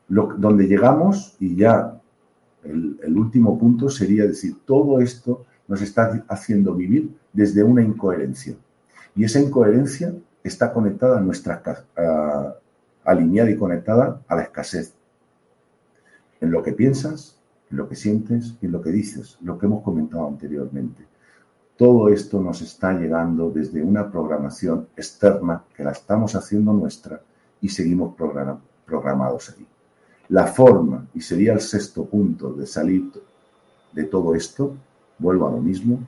[0.07, 1.99] donde llegamos, y ya
[2.63, 8.55] el último punto sería decir, todo esto nos está haciendo vivir desde una incoherencia.
[9.15, 11.62] Y esa incoherencia está conectada a nuestra,
[13.05, 14.93] alineada y conectada a la escasez.
[16.41, 17.38] En lo que piensas,
[17.69, 21.05] en lo que sientes y en lo que dices, lo que hemos comentado anteriormente.
[21.77, 27.21] Todo esto nos está llegando desde una programación externa que la estamos haciendo nuestra
[27.62, 28.15] y seguimos
[28.86, 29.65] programados ahí.
[30.29, 33.12] La forma, y sería el sexto punto de salir
[33.93, 34.75] de todo esto,
[35.19, 35.99] vuelvo a lo mismo,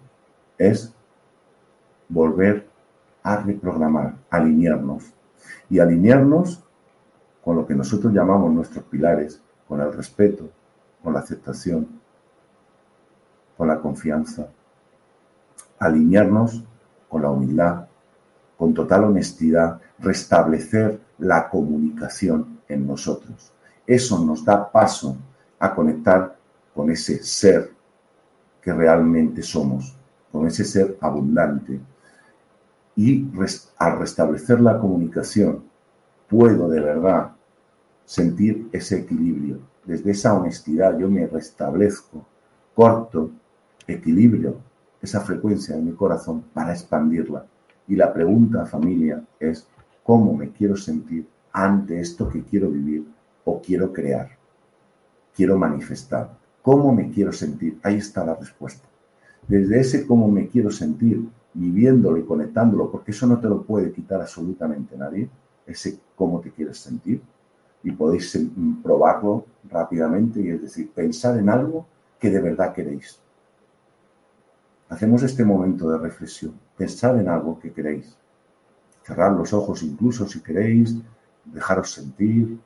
[0.58, 0.94] es
[2.10, 2.68] volver
[3.24, 5.14] a reprogramar, alinearnos.
[5.70, 6.64] Y alinearnos
[7.44, 10.50] con lo que nosotros llamamos nuestros pilares, con el respeto,
[11.04, 11.88] con la aceptación,
[13.58, 14.48] con la confianza.
[15.80, 16.64] Alinearnos
[17.10, 17.86] con la humildad,
[18.58, 23.52] con total honestidad, restablecer la comunicación en nosotros.
[23.86, 25.18] Eso nos da paso
[25.60, 26.36] a conectar
[26.74, 27.72] con ese ser
[28.62, 29.96] que realmente somos,
[30.32, 31.80] con ese ser abundante.
[32.96, 33.28] Y
[33.78, 35.64] al restablecer la comunicación,
[36.30, 37.32] puedo de verdad
[38.06, 39.60] sentir ese equilibrio.
[39.86, 42.26] Desde esa honestidad yo me restablezco,
[42.76, 43.32] corto,
[43.88, 44.58] equilibrio
[45.02, 47.46] esa frecuencia en mi corazón para expandirla.
[47.88, 49.68] Y la pregunta, familia, es
[50.04, 53.06] cómo me quiero sentir ante esto que quiero vivir
[53.44, 54.30] o quiero crear,
[55.36, 56.30] quiero manifestar.
[56.62, 57.80] ¿Cómo me quiero sentir?
[57.84, 58.88] Ahí está la respuesta.
[59.48, 63.92] Desde ese cómo me quiero sentir, viviéndolo y conectándolo, porque eso no te lo puede
[63.92, 65.30] quitar absolutamente nadie,
[65.66, 67.22] ese cómo te quieres sentir,
[67.84, 68.40] y podéis
[68.84, 71.88] probarlo rápidamente, y es decir, pensar en algo
[72.20, 73.20] que de verdad queréis.
[74.90, 78.16] Hacemos este momento de reflexión, pensar en algo que queréis.
[79.04, 80.96] Cerrar los ojos incluso si queréis,
[81.46, 82.60] dejaros sentir,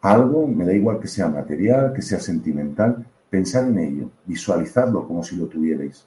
[0.00, 5.22] algo, me da igual que sea material, que sea sentimental, pensar en ello, visualizarlo como
[5.22, 6.06] si lo tuvierais.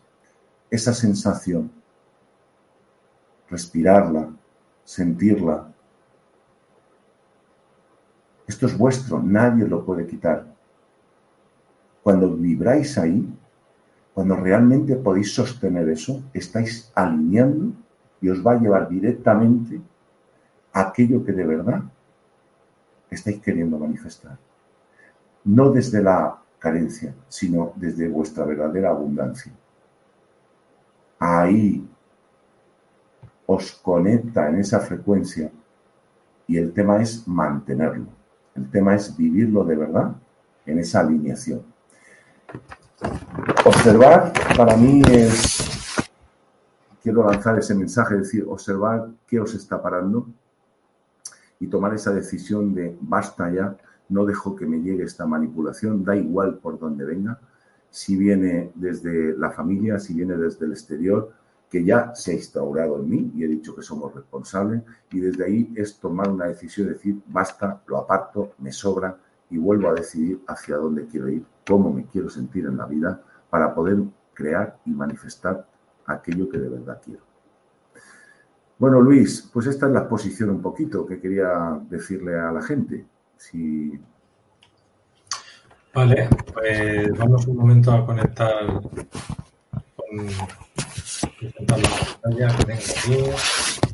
[0.69, 1.71] Esa sensación,
[3.49, 4.29] respirarla,
[4.83, 5.71] sentirla.
[8.47, 10.45] Esto es vuestro, nadie lo puede quitar.
[12.03, 13.27] Cuando vibráis ahí,
[14.13, 17.73] cuando realmente podéis sostener eso, estáis alineando
[18.21, 19.79] y os va a llevar directamente
[20.73, 21.83] a aquello que de verdad
[23.09, 24.37] estáis queriendo manifestar.
[25.45, 29.51] No desde la carencia, sino desde vuestra verdadera abundancia.
[31.17, 31.87] Ahí
[33.45, 35.51] os conecta en esa frecuencia
[36.47, 38.07] y el tema es mantenerlo.
[38.55, 40.15] El tema es vivirlo de verdad
[40.65, 41.63] en esa alineación.
[43.65, 45.97] Observar para mí es,
[47.01, 50.27] quiero lanzar ese mensaje, decir, observar qué os está parando,
[51.59, 53.77] y tomar esa decisión de basta ya,
[54.09, 57.39] no dejo que me llegue esta manipulación, da igual por dónde venga,
[57.89, 61.33] si viene desde la familia, si viene desde el exterior,
[61.69, 65.45] que ya se ha instaurado en mí y he dicho que somos responsables y desde
[65.45, 69.15] ahí es tomar una decisión, decir basta, lo aparto, me sobra
[69.51, 73.21] y vuelvo a decidir hacia dónde quiero ir, cómo me quiero sentir en la vida
[73.49, 74.01] para poder
[74.33, 75.67] crear y manifestar
[76.05, 77.28] aquello que de verdad quiero.
[78.79, 83.05] Bueno, Luis, pues esta es la exposición un poquito que quería decirle a la gente.
[85.93, 88.81] Vale, pues vamos un momento a conectar
[89.97, 90.27] con
[91.41, 91.77] la
[92.21, 93.91] pantalla que tengo aquí.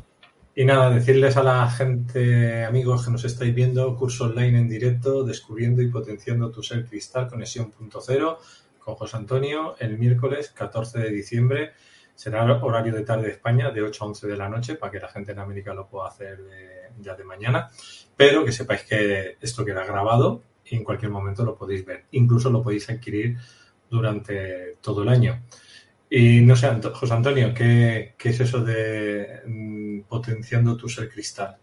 [0.54, 5.24] Y nada, decirles a la gente, amigos que nos estáis viendo, curso online en directo,
[5.24, 8.38] descubriendo y potenciando tu ser cristal, conexión punto cero,
[8.78, 11.72] con José Antonio, el miércoles 14 de diciembre
[12.16, 14.98] Será horario de tarde de España, de 8 a 11 de la noche, para que
[14.98, 16.40] la gente en América lo pueda hacer
[16.98, 17.70] ya de mañana.
[18.16, 22.06] Pero que sepáis que esto queda grabado y en cualquier momento lo podéis ver.
[22.12, 23.36] Incluso lo podéis adquirir
[23.90, 25.42] durante todo el año.
[26.08, 31.58] Y no sé, José Antonio, ¿qué, es eso de mm, potenciando tu ser cristal?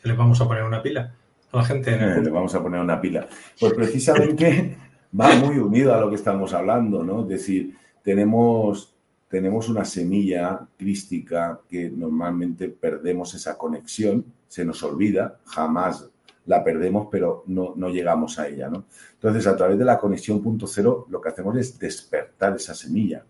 [0.00, 1.14] ¿Que le vamos a poner una pila
[1.50, 1.94] a la gente?
[1.94, 3.26] En Le vamos a poner una pila.
[3.58, 4.76] Pues precisamente
[5.18, 7.22] va muy unido a lo que estamos hablando, ¿no?
[7.22, 8.95] Es decir, tenemos
[9.28, 16.08] tenemos una semilla crística que normalmente perdemos esa conexión, se nos olvida, jamás
[16.46, 18.68] la perdemos, pero no, no llegamos a ella.
[18.68, 18.84] ¿no?
[19.14, 23.24] Entonces, a través de la conexión punto cero, lo que hacemos es despertar esa semilla,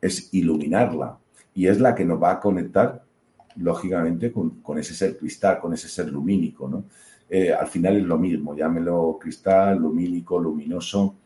[0.00, 1.18] es iluminarla
[1.54, 3.04] y es la que nos va a conectar,
[3.56, 6.68] lógicamente, con, ese ser cristal, con ese ser lumínico.
[6.68, 6.84] ¿no?
[7.30, 11.16] Eh, al final es lo mismo, llámelo cristal, lumínico, luminoso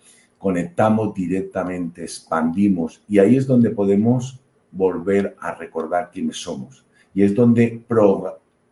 [0.42, 4.40] conectamos directamente, expandimos y ahí es donde podemos
[4.72, 6.84] volver a recordar quiénes somos.
[7.14, 7.80] Y es donde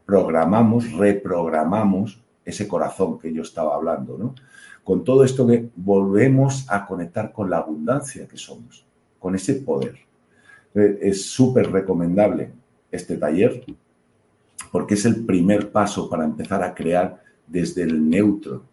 [0.05, 4.35] programamos, reprogramamos ese corazón que yo estaba hablando, ¿no?
[4.83, 8.85] Con todo esto que volvemos a conectar con la abundancia que somos,
[9.21, 9.95] con ese poder.
[10.75, 12.51] Eh, es súper recomendable
[12.91, 13.64] este taller
[14.73, 18.64] porque es el primer paso para empezar a crear desde el neutro,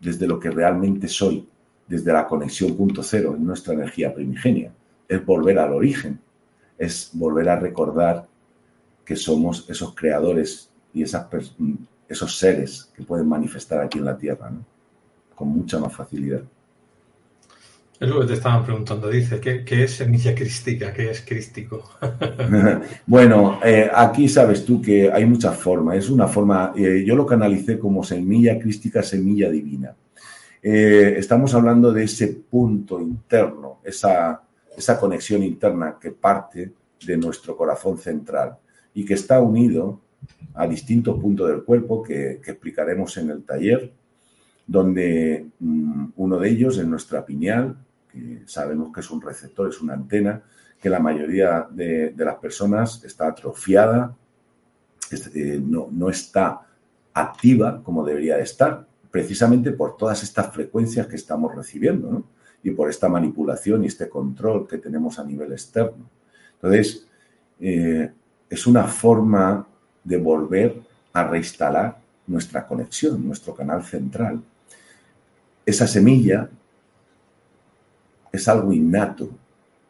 [0.00, 1.46] desde lo que realmente soy,
[1.90, 4.72] desde la conexión punto cero en nuestra energía primigenia.
[5.08, 6.20] Es volver al origen,
[6.78, 8.28] es volver a recordar
[9.04, 11.26] que somos esos creadores y esas
[12.08, 14.52] esos seres que pueden manifestar aquí en la Tierra,
[15.34, 16.42] con mucha más facilidad.
[17.98, 20.92] Es lo que te estaban preguntando, dice, ¿qué, es semilla crística?
[20.92, 21.90] ¿Qué es crístico?
[23.06, 25.96] bueno, eh, aquí sabes tú que hay muchas formas.
[25.96, 29.94] Es una forma, eh, yo lo canalicé como semilla crística, semilla divina.
[30.62, 34.42] Eh, estamos hablando de ese punto interno, esa,
[34.76, 36.72] esa conexión interna que parte
[37.06, 38.58] de nuestro corazón central
[38.92, 40.00] y que está unido
[40.54, 43.90] a distintos puntos del cuerpo que, explicaremos en el taller,
[44.66, 47.76] donde mm, uno de ellos es nuestra pineal,
[48.12, 50.42] que sabemos que es un receptor, es una antena,
[50.78, 54.14] que la mayoría de, las personas está atrofiada,
[55.34, 56.66] eh, no, no, está
[57.14, 62.24] activa como debería de estar, precisamente por todas estas frecuencias que estamos recibiendo,
[62.62, 66.08] y por esta manipulación y este control que tenemos a nivel externo.
[66.54, 67.06] Entonces,
[67.58, 68.10] eh,
[68.48, 69.66] es una forma
[70.04, 70.80] de volver
[71.12, 74.42] a reinstalar nuestra conexión, nuestro canal central.
[75.64, 76.48] Esa semilla
[78.30, 79.30] es algo innato.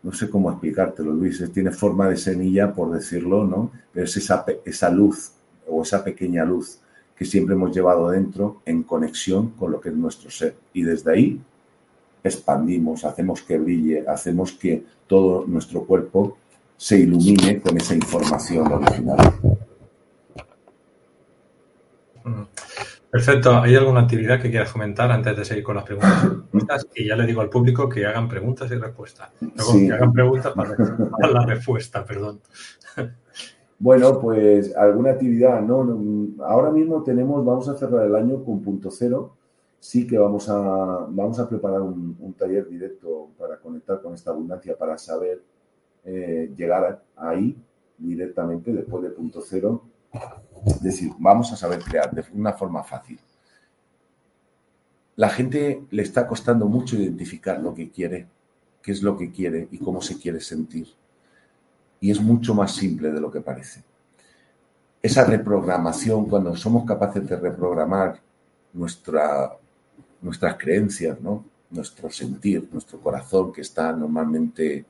[0.03, 1.43] No sé cómo explicártelo, Luis.
[1.53, 3.71] Tiene forma de semilla, por decirlo, ¿no?
[3.93, 5.33] Pero es esa, esa luz
[5.67, 6.79] o esa pequeña luz
[7.21, 10.55] que siempre hemos llevado dentro en conexión con lo que es nuestro ser.
[10.73, 11.41] Y desde ahí
[12.25, 16.39] expandimos, hacemos que brille, hacemos que todo nuestro cuerpo
[16.79, 19.19] se ilumine con esa información original.
[23.11, 23.61] Perfecto.
[23.61, 26.87] ¿Hay alguna actividad que quieras comentar antes de seguir con las preguntas?
[26.95, 29.29] Y ya le digo al público que hagan preguntas y respuestas.
[29.43, 30.75] Luego que hagan preguntas para,
[31.31, 32.41] la respuesta, perdón.
[33.81, 36.45] Bueno, pues alguna actividad, ¿no?
[36.45, 39.35] Ahora mismo tenemos, vamos a cerrar el año con punto cero.
[39.81, 44.77] Sí que vamos a, vamos a preparar un, taller directo para conectar con esta abundancia,
[44.77, 45.43] para saber
[46.05, 47.57] eh, llegar ahí
[47.99, 49.83] directamente después de punto cero
[50.67, 53.19] es decir, vamos a saber crear de una forma fácil.
[55.17, 58.27] La gente le está costando mucho identificar lo que quiere,
[58.83, 60.89] qué es lo que quiere y cómo se quiere sentir.
[62.01, 63.83] Y es mucho más simple de lo que parece.
[65.03, 68.21] Esa reprogramación, cuando somos capaces de reprogramar
[68.73, 69.57] nuestra,
[70.21, 71.45] nuestras creencias, ¿no?
[71.71, 74.85] nuestro sentir, nuestro corazón, que está normalmente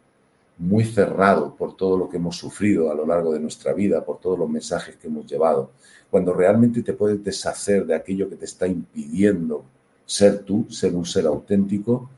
[0.59, 4.19] muy cerrado por todo lo que hemos sufrido a lo largo de nuestra vida, por
[4.19, 5.71] todos los mensajes que hemos llevado,
[6.11, 9.65] cuando realmente te puedes deshacer de aquello que te está impidiendo
[10.05, 12.11] ser tú, ser un ser auténtico,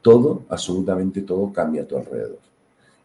[0.00, 2.38] todo, absolutamente todo cambia a tu alrededor.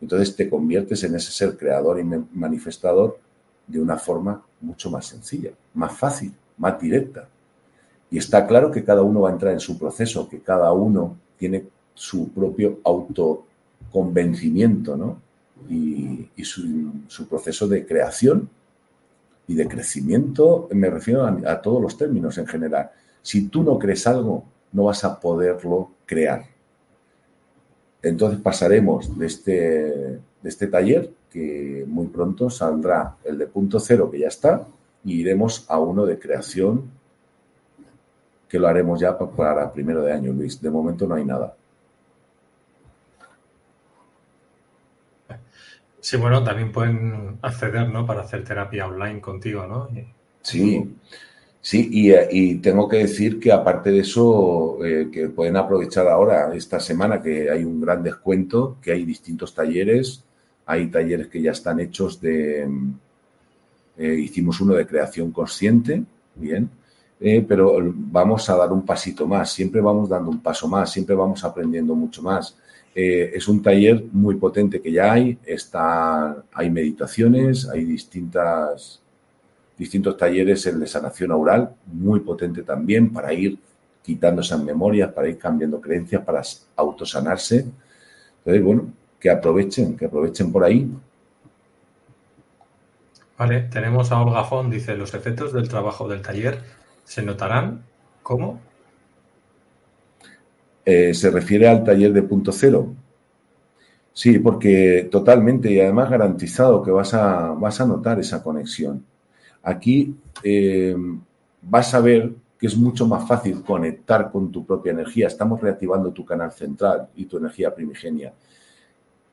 [0.01, 3.19] Entonces te conviertes en ese ser creador y manifestador
[3.67, 7.27] de una forma mucho más sencilla, más fácil, más directa.
[8.09, 11.15] Y está claro que cada uno va a entrar en su proceso, que cada uno
[11.37, 13.45] tiene su propio auto
[13.91, 15.21] convencimiento ¿no?
[15.69, 18.49] y, su, proceso de creación
[19.47, 22.91] y de crecimiento, me refiero a, todos los términos en general.
[23.21, 26.45] Si tú no crees algo, no vas a poderlo crear.
[28.03, 34.09] Entonces pasaremos de este, de este taller, que muy pronto saldrá el de punto cero,
[34.11, 34.67] que ya está,
[35.03, 36.89] y iremos a uno de creación,
[38.49, 40.61] que lo haremos ya para primero de año, Luis.
[40.61, 41.55] De momento no hay nada.
[46.01, 48.05] Sí, bueno, también pueden acceder, ¿no?
[48.05, 49.87] Para hacer terapia online contigo, ¿no?
[50.41, 50.95] Sí,
[51.62, 56.80] sí, y, tengo que decir que aparte de eso, eh, que pueden aprovechar ahora, esta
[56.80, 60.24] semana, que hay un gran descuento, que hay distintos talleres,
[60.66, 62.68] hay talleres que ya están hechos de,
[63.97, 66.03] eh, hicimos uno de creación consciente,
[66.36, 66.70] bien,
[67.20, 71.14] eh, pero vamos a dar un pasito más, siempre vamos dando un paso más, siempre
[71.16, 72.57] vamos aprendiendo mucho más.
[72.95, 75.38] Eh, es un taller muy potente que ya hay.
[75.45, 79.00] Está, hay meditaciones, hay distintas,
[79.78, 83.57] distintos talleres, el de sanación oral, muy potente también para ir
[84.01, 86.41] quitando esas memorias, para ir cambiando creencias, para
[86.76, 87.65] autosanarse.
[88.39, 90.89] Entonces, bueno, que aprovechen, que aprovechen por ahí.
[93.38, 96.59] Vale, tenemos a Olga Font, dice, los efectos del trabajo del taller
[97.03, 97.84] se notarán
[98.22, 98.59] ¿cómo?
[100.86, 102.93] Eh, ¿Se refiere al taller de punto cero?
[104.13, 109.05] Sí, porque totalmente y además garantizado que vas a, vas a notar esa conexión.
[109.64, 110.95] Aquí eh,
[111.62, 115.28] vas a ver que es mucho más fácil conectar con tu propia energía.
[115.28, 118.34] Estamos reactivando tu canal central y tu energía primigenia.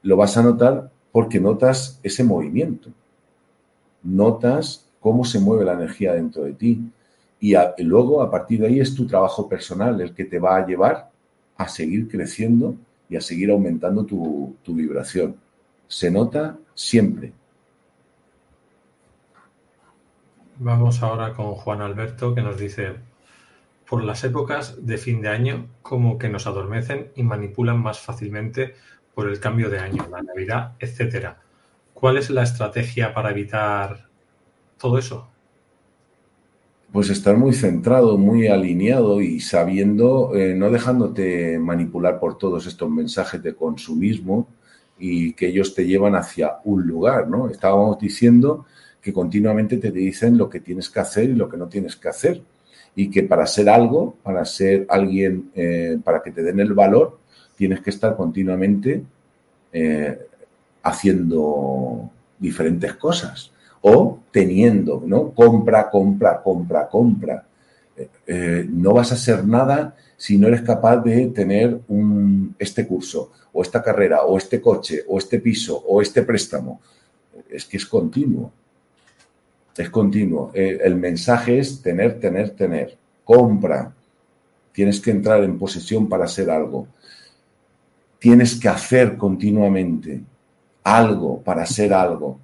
[0.03, 2.91] Lo vas a notar porque notas ese movimiento.
[4.03, 6.91] Notas cómo se mueve la energía dentro de ti.
[7.41, 7.55] Y,
[7.85, 11.11] luego, a partir de ahí, es tu trabajo personal el que te va a llevar
[11.57, 12.77] a seguir creciendo
[13.09, 15.37] y a seguir aumentando tu, tu vibración.
[15.87, 17.33] Se nota siempre.
[20.61, 22.95] Vamos ahora con Juan Alberto que nos dice,
[23.89, 28.75] por las épocas de fin de año, como que nos adormecen y manipulan más fácilmente
[29.15, 31.39] por el cambio de año, la Navidad, etcétera.
[31.95, 34.09] ¿Cuál es la estrategia para evitar
[34.79, 35.29] todo eso?
[36.93, 42.91] Pues estar muy centrado, muy alineado y sabiendo, eh, no dejándote manipular por todos estos
[42.91, 44.49] mensajes de consumismo
[44.99, 47.49] y que ellos te llevan hacia un lugar, ¿no?
[47.49, 48.67] Estábamos diciendo
[49.09, 52.11] que continuamente te dicen lo que tienes que hacer y lo que no tienes que
[52.11, 52.43] hacer
[52.95, 57.19] y que para ser algo, para ser alguien, eh, para que te den el valor,
[57.57, 59.03] tienes que estar continuamente
[59.73, 60.19] eh,
[60.83, 63.51] haciendo diferentes cosas
[63.81, 65.31] o teniendo, ¿no?
[65.31, 67.47] Compra, compra, compra, compra.
[68.27, 73.33] Eh, no vas a hacer nada si no eres capaz de tener un, este curso,
[73.55, 76.83] o esta carrera, o este coche, o este piso, o este préstamo.
[77.49, 78.53] Es que es continuo.
[79.79, 80.51] Es continuo.
[80.55, 82.99] El mensaje es tener, tener, tener.
[83.25, 83.95] Compra.
[84.73, 86.87] Tienes que entrar en posesión para hacer algo.
[88.19, 90.21] Tienes que hacer continuamente
[90.83, 92.39] algo para ser algo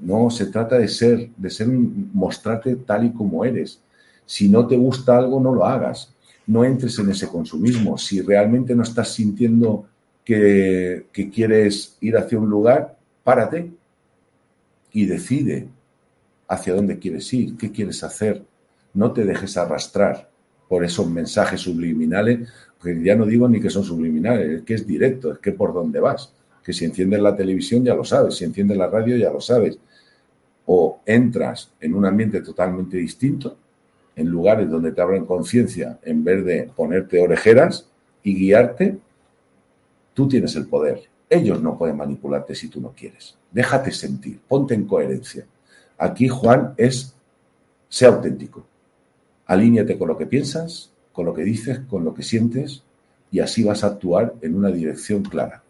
[0.00, 3.80] no, se trata de ser, de ser, mostrarte tal y como eres.
[4.24, 6.12] Si no te gusta algo, no lo hagas.
[6.46, 7.98] No entres en ese consumismo.
[7.98, 9.86] Si realmente no estás sintiendo
[10.24, 13.70] que quieres ir hacia un lugar, párate
[14.92, 15.68] y decide
[16.48, 18.44] hacia dónde quieres ir, qué quieres hacer.
[18.94, 20.30] No te dejes arrastrar
[20.68, 22.48] por esos mensajes subliminales,
[22.82, 25.72] que ya no digo ni que son subliminales, es que es directo, es que por
[25.72, 26.32] dónde vas
[26.66, 29.78] que si enciendes la televisión ya lo sabes, si enciendes la radio ya lo sabes.
[30.66, 33.56] O entras en un ambiente totalmente distinto,
[34.16, 37.88] en lugares donde te abren conciencia, en vez de ponerte orejeras
[38.24, 38.98] y guiarte,
[40.12, 41.02] tú tienes el poder.
[41.30, 43.36] Ellos no pueden manipularte si tú no quieres.
[43.52, 45.46] Déjate sentir, ponte en coherencia.
[45.98, 47.14] Aquí Juan es,
[47.88, 48.66] sea auténtico.
[49.46, 52.82] Alíñate con lo que piensas, con lo que dices, con lo que sientes
[53.30, 55.62] y así vas a actuar en una dirección clara.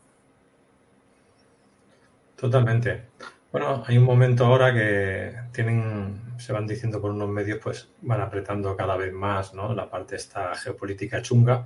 [2.37, 3.03] Totalmente.
[3.51, 8.21] Bueno, hay un momento ahora que tienen, se van diciendo por unos medios, pues van
[8.21, 9.75] apretando cada vez más, ¿no?
[9.75, 11.65] La parte esta geopolítica chunga.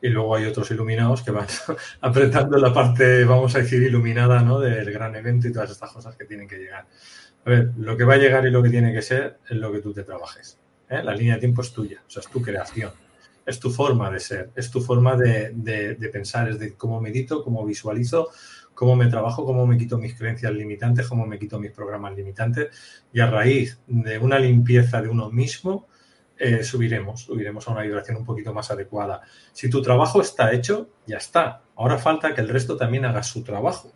[0.00, 1.46] Y luego hay otros iluminados que van
[2.00, 4.60] apretando la parte, vamos a decir, iluminada, ¿no?
[4.60, 6.86] Del gran evento y todas estas cosas que tienen que llegar.
[7.46, 9.70] A ver, lo que va a llegar y lo que tiene que ser es lo
[9.70, 10.58] que tú te trabajes.
[10.88, 11.00] ¿eh?
[11.04, 12.90] La línea de tiempo es tuya, o sea, es tu creación,
[13.46, 17.44] es tu forma de ser, es tu forma de, de, pensar, es de cómo medito,
[17.44, 18.30] cómo visualizo,
[18.74, 23.06] cómo me trabajo, cómo me quito mis creencias limitantes, cómo me quito mis programas limitantes
[23.12, 25.86] y a raíz de una limpieza de uno mismo,
[26.36, 29.22] eh, subiremos, subiremos a una vibración un poquito más adecuada.
[29.52, 31.62] Si tu trabajo está hecho, ya está.
[31.76, 33.92] Ahora falta que el resto también haga su trabajo.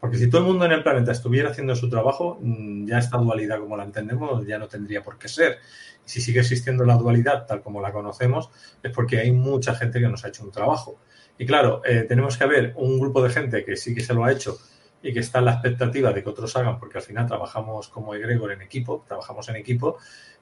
[0.00, 3.18] Porque si todo el mundo en el planeta estuviera haciendo su trabajo, mm, ya esta
[3.18, 5.58] dualidad como la entendemos ya no tendría por qué ser.
[6.04, 8.50] Si sigue existiendo la dualidad tal como la conocemos,
[8.82, 11.00] es porque hay mucha gente que nos ha hecho un trabajo.
[11.36, 14.24] Y claro, eh, tenemos que haber un grupo de gente que sí que se lo
[14.24, 14.58] ha hecho
[15.02, 18.14] y que está en la expectativa de que otros hagan, porque al final trabajamos como
[18.14, 19.98] egregor en equipo, trabajamos en equipo.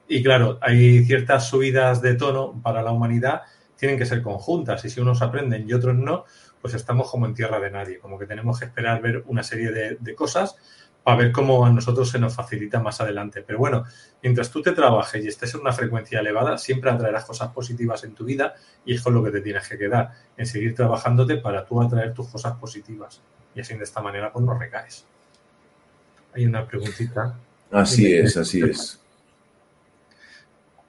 [0.09, 3.43] Y claro, hay ciertas subidas de tono para la humanidad,
[3.77, 4.85] tienen que ser conjuntas.
[4.85, 6.25] Y si unos aprenden y otros no,
[6.67, 9.71] pues estamos como en tierra de nadie, como que tenemos que esperar ver una serie
[9.71, 10.57] de, de cosas
[11.05, 13.45] para ver cómo a nosotros se nos facilita más adelante.
[13.47, 13.85] Pero bueno,
[14.21, 18.17] mientras tú te trabajes y estés en una frecuencia elevada, siempre atraerás cosas positivas en
[18.17, 21.65] tu vida y es con lo que te tienes que quedar, en seguir trabajándote para
[21.65, 23.23] tú atraer tus cosas positivas.
[23.55, 25.07] Y así de esta manera pues no recaes.
[26.35, 27.39] Hay una preguntita.
[27.71, 29.01] Así es, así es.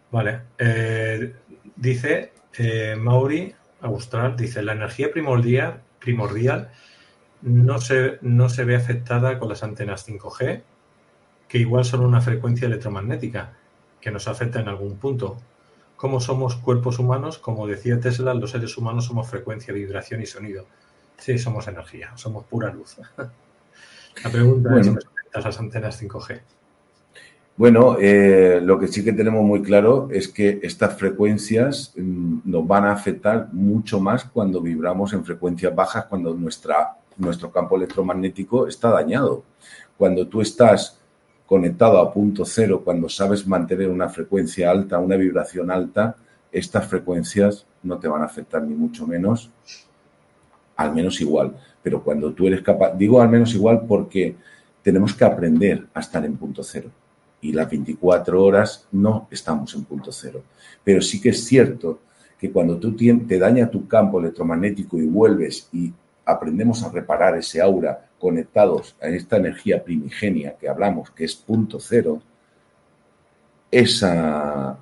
[0.09, 0.41] Vale.
[0.57, 1.35] Eh,
[1.75, 6.71] dice eh, Mauri Austral, dice, la energía primordial, primordial
[7.41, 10.63] no se, no se ve afectada con las antenas 5G,
[11.47, 13.53] que igual son una frecuencia electromagnética
[14.01, 15.37] que nos afecta en algún punto.
[15.95, 20.67] Como somos cuerpos humanos, como decía Tesla, los seres humanos somos frecuencia, vibración y sonido.
[21.17, 22.97] Sí, somos energía, somos pura luz.
[24.23, 26.41] La pregunta es si nos afectan las antenas 5G.
[27.57, 32.67] Bueno, eh, lo que sí que tenemos muy claro es que estas frecuencias mm, nos
[32.67, 38.67] van a afectar mucho más cuando vibramos en frecuencias bajas, cuando nuestra nuestro campo electromagnético
[38.67, 39.43] está dañado.
[39.97, 40.99] Cuando tú estás
[41.45, 46.15] conectado a punto cero, cuando sabes mantener una frecuencia alta, una vibración alta,
[46.51, 49.49] estas frecuencias no te van a afectar ni mucho menos,
[50.75, 51.55] al menos igual.
[51.81, 54.35] Pero cuando tú eres capaz, digo al menos igual porque
[54.83, 56.89] tenemos que aprender a estar en punto cero.
[57.41, 60.43] Y las 24 horas no estamos en punto cero.
[60.83, 61.99] Pero sí que es cierto
[62.39, 65.91] que cuando tú te daña tu campo electromagnético y vuelves y
[66.25, 71.79] aprendemos a reparar ese aura conectados a esta energía primigenia que hablamos, que es punto
[71.79, 72.21] cero,
[73.71, 74.77] esa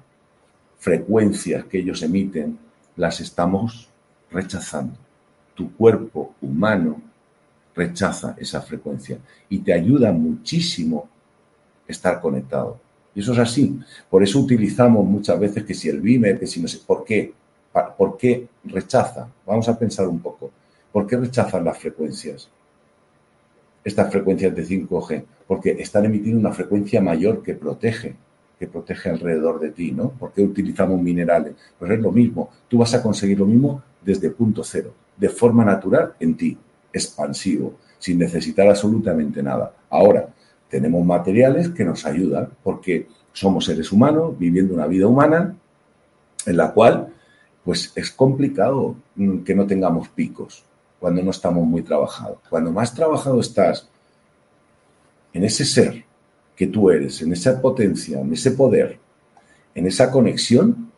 [0.85, 2.59] frecuencias que ellos emiten
[2.95, 3.89] las estamos
[4.29, 4.95] rechazando.
[5.55, 7.01] Tu cuerpo humano
[7.75, 9.17] rechaza esa frecuencia
[9.49, 11.09] y te ayuda muchísimo
[11.87, 12.79] estar conectado.
[13.13, 13.79] Y eso es así.
[14.09, 17.33] Por eso utilizamos muchas veces que si el BIMER, que si no sé, ¿por qué?
[17.97, 19.27] ¿Por qué rechaza?
[19.45, 20.51] Vamos a pensar un poco.
[20.91, 22.49] ¿Por qué rechazan las frecuencias?
[23.83, 25.23] Estas frecuencias de 5G.
[25.47, 28.15] Porque están emitiendo una frecuencia mayor que protege,
[28.57, 30.09] que protege alrededor de ti, ¿no?
[30.09, 31.53] ¿Por qué utilizamos minerales?
[31.77, 32.49] Pues es lo mismo.
[32.67, 36.57] Tú vas a conseguir lo mismo desde punto cero, de forma natural en ti,
[36.93, 39.73] expansivo, sin necesitar absolutamente nada.
[39.89, 40.29] Ahora,
[40.69, 45.55] tenemos materiales que nos ayudan porque somos seres humanos viviendo una vida humana
[46.45, 47.13] en la cual
[47.63, 50.63] pues es complicado mm, que no tengamos picos
[50.99, 52.37] cuando no estamos muy trabajados.
[52.49, 53.87] Cuando más trabajado estás
[55.33, 56.05] en ese ser
[56.55, 58.99] que tú eres, en esa potencia, en ese poder,
[59.73, 60.91] en esa conexión,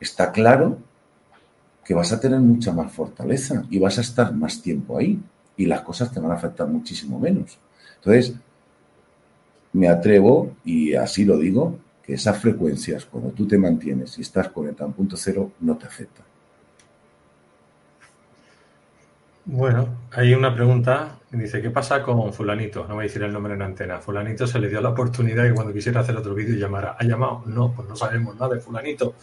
[0.00, 0.78] está claro
[1.84, 5.20] que vas a tener mucha más fortaleza y vas a estar más tiempo ahí
[5.56, 7.58] y las cosas te van a afectar muchísimo menos.
[7.96, 8.34] Entonces,
[9.72, 14.48] me atrevo, y así lo digo, que esas frecuencias, cuando tú te mantienes y estás
[14.48, 16.24] conectado en punto cero, no te afectan.
[19.44, 22.86] Bueno, hay una pregunta que dice, ¿qué pasa con fulanito?
[22.86, 23.98] No voy a decir el nombre en antena.
[23.98, 26.96] Fulanito se le dio la oportunidad que cuando quisiera hacer otro vídeo llamara.
[26.98, 27.42] ¿Ha llamado?
[27.46, 29.14] No, pues no sabemos nada de fulanito.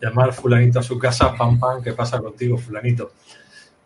[0.00, 3.12] Llamar fulanito a su casa, pam, pam, ¿qué pasa contigo, fulanito?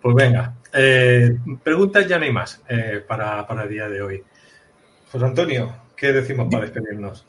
[0.01, 4.23] Pues venga, eh, preguntas ya no hay más eh, para, para el día de hoy.
[5.13, 7.27] Pues Antonio, ¿Qué decimos para despedirnos?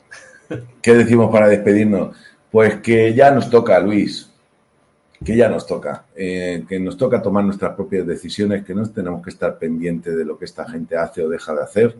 [0.82, 2.16] ¿Qué decimos para despedirnos?
[2.50, 4.30] Pues que ya nos toca, Luis,
[5.24, 9.22] que ya nos toca, eh, que nos toca tomar nuestras propias decisiones, que no tenemos
[9.22, 11.96] que estar pendientes de lo que esta gente hace o deja de hacer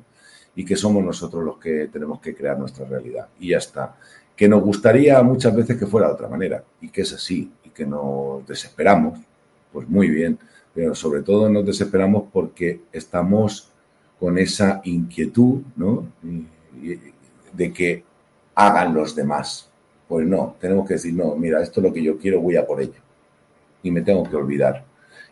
[0.55, 3.29] y que somos nosotros los que tenemos que crear nuestra realidad.
[3.39, 3.97] Y ya está.
[4.35, 7.71] Que nos gustaría muchas veces que fuera de otra manera y que es así y
[7.71, 9.19] que nos desesperamos,
[9.73, 10.39] pues muy bien,
[10.75, 13.71] pero sobre todo nos desesperamos porque estamos
[14.19, 16.07] con esa inquietud, ¿no?
[17.53, 18.05] De que
[18.55, 19.71] hagan los demás.
[20.09, 22.67] Pues no, tenemos que decir, no, mira, esto es lo que yo quiero, voy a
[22.67, 23.01] por ello.
[23.83, 24.85] Y me tengo que olvidar.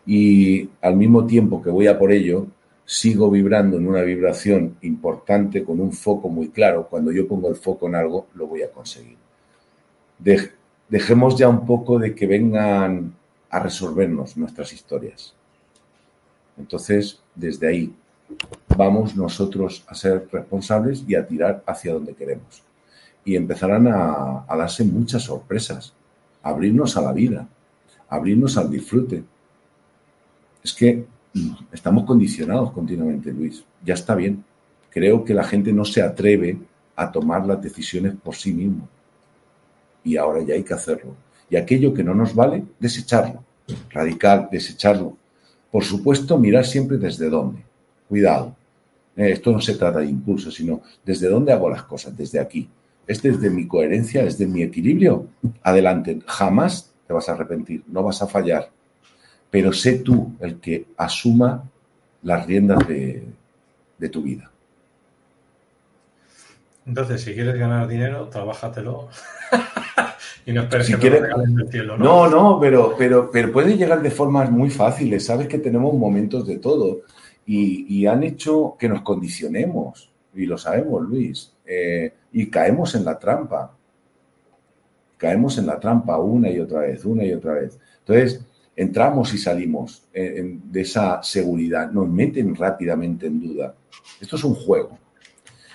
[0.06, 2.46] Y al mismo tiempo que voy a por ello,
[2.84, 6.86] sigo vibrando en una vibración importante con un foco muy claro.
[6.88, 9.16] Cuando yo pongo el foco en algo, lo voy a conseguir.
[10.88, 13.14] dejemos ya un poco de que vengan
[13.50, 15.34] a resolvernos nuestras historias.
[16.58, 17.94] Entonces, desde ahí,
[18.76, 22.62] vamos nosotros a ser responsables y a tirar hacia donde queremos.
[23.24, 25.94] Y empezarán a, darse muchas sorpresas,
[26.42, 27.48] abrirnos a la vida,
[28.08, 29.24] abrirnos al disfrute.
[30.62, 31.06] Es que
[31.72, 33.64] estamos condicionados continuamente, Luis.
[33.84, 34.44] Ya está bien.
[34.90, 36.58] Creo que la gente no se atreve
[36.96, 38.88] a tomar las decisiones por sí mismo.
[40.04, 41.14] Y ahora ya hay que hacerlo.
[41.48, 43.42] Y aquello que no nos vale, desecharlo.
[43.90, 45.16] Radical, desecharlo.
[45.70, 47.64] Por supuesto, mirar siempre desde dónde.
[48.08, 48.54] Cuidado.
[49.16, 52.68] Eh, esto no se trata de impulso, sino desde dónde hago las cosas, desde aquí.
[53.06, 55.26] Es desde mi coherencia, es de mi equilibrio.
[55.62, 58.70] Adelante, jamás te vas a arrepentir, no vas a fallar.
[59.50, 61.64] Pero sé tú el que asuma
[62.22, 63.24] las riendas de,
[64.10, 64.50] tu vida.
[66.86, 69.08] Entonces, si quieres ganar dinero, trabájatelo.
[70.46, 72.04] y no esperes que te cielo, ¿no?
[72.04, 75.24] No, no, pero, pero, pero puede llegar de formas muy fáciles.
[75.24, 77.02] Sabes que tenemos momentos de todo
[77.46, 83.18] y, han hecho que nos condicionemos, y lo sabemos, Luis, eh, y caemos en la
[83.18, 83.76] trampa.
[85.16, 87.78] Caemos en la trampa una y otra vez, una y otra vez.
[88.00, 88.44] Entonces,
[88.76, 93.74] entramos y salimos eh, de esa seguridad, nos meten rápidamente en duda.
[94.20, 94.98] Esto es un juego.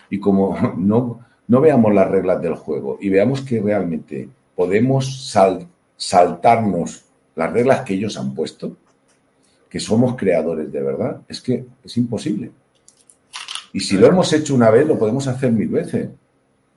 [0.10, 5.34] Y como no, no veamos las reglas del juego y veamos que realmente podemos
[5.98, 7.06] saltarnos
[7.36, 8.76] las reglas que ellos han puesto,
[9.70, 12.52] que somos creadores de verdad, es que es imposible.
[13.72, 16.10] Y si lo hemos hecho una vez, lo podemos hacer mil veces.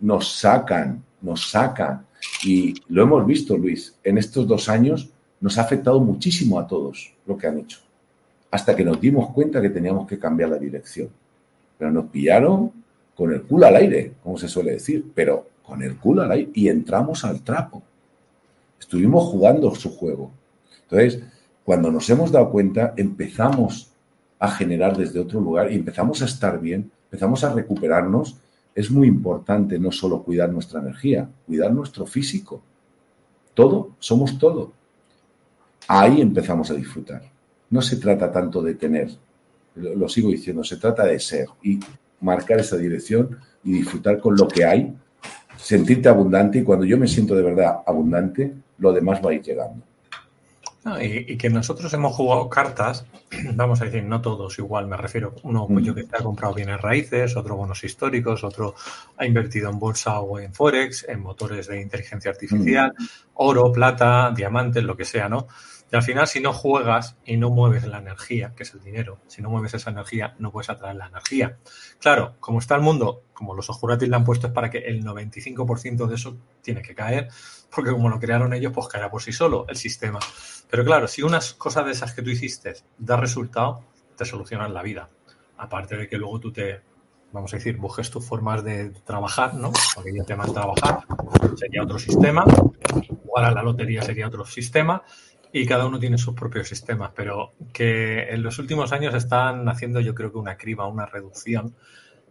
[0.01, 2.05] Nos sacan, nos sacan.
[2.45, 5.09] Y lo hemos visto, Luis, en estos dos años
[5.41, 7.79] nos ha afectado muchísimo a todos lo que han hecho.
[8.51, 11.09] Hasta que nos dimos cuenta que teníamos que cambiar la dirección.
[11.79, 12.71] Pero nos pillaron
[13.17, 16.51] con el culo al aire, como se suele decir, pero con el culo al aire
[16.55, 17.83] y entramos al trapo.
[18.79, 20.31] Estuvimos jugando su juego.
[20.83, 21.23] Entonces,
[21.65, 23.93] cuando nos hemos dado cuenta, empezamos
[24.39, 28.37] a generar desde otro lugar y empezamos a estar bien, empezamos a recuperarnos
[28.75, 32.63] es muy importante no solo cuidar nuestra energía, cuidar nuestro físico.
[33.55, 34.73] Todo, somos todo.
[35.89, 37.23] Ahí empezamos a disfrutar.
[37.69, 39.11] No se trata tanto de tener,
[39.77, 41.79] lo sigo diciendo, se trata de ser y
[42.21, 44.95] marcar esa dirección y disfrutar con lo que hay,
[45.57, 49.43] sentirte abundante y cuando yo me siento de verdad abundante, lo demás va a ir
[49.43, 49.83] llegando
[51.01, 53.07] y, que nosotros hemos jugado cartas,
[53.55, 56.81] vamos a decir, no todos igual, me refiero, uno pues yo que ha comprado bienes
[56.81, 58.75] raíces, otro bonos históricos, otro
[59.17, 62.93] ha invertido en bolsa o en forex, en motores de inteligencia artificial,
[63.35, 65.47] oro, plata, diamantes, lo que sea, ¿no?
[65.93, 69.19] Y al final, si no juegas y no mueves la energía, que es el dinero,
[69.27, 71.59] si no mueves esa energía, no puedes atraer la energía.
[72.01, 75.05] Claro, como está el mundo, como los ojuratis le han puesto, es para que el
[75.05, 77.29] 95% de eso tiene que caer,
[77.71, 80.19] porque como lo crearon ellos, pues caerá por sí solo el sistema.
[80.71, 83.85] Pero claro, si unas cosas de esas que tú hiciste da resultado,
[84.17, 85.11] te solucionan la vida.
[85.59, 86.81] Aparte de que luego tú te,
[87.33, 89.73] vamos a decir, busques tus formas de trabajar, ¿no?
[89.95, 91.05] Porque ya de trabajar
[91.57, 92.45] sería otro sistema,
[93.25, 95.03] jugar a la lotería sería otro sistema,
[95.53, 100.01] y cada uno tiene sus propios sistemas, pero que en los últimos años están haciendo
[100.01, 101.75] yo creo que una criba, una reducción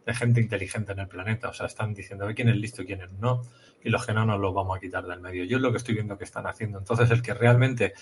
[0.06, 1.50] de gente inteligente en el planeta.
[1.50, 3.44] O sea, están diciendo quién es listo y quién es no,
[3.84, 5.44] y los que no nos los vamos a quitar del medio.
[5.44, 6.80] Yo es lo que estoy viendo que están haciendo.
[6.80, 7.94] Entonces, el que realmente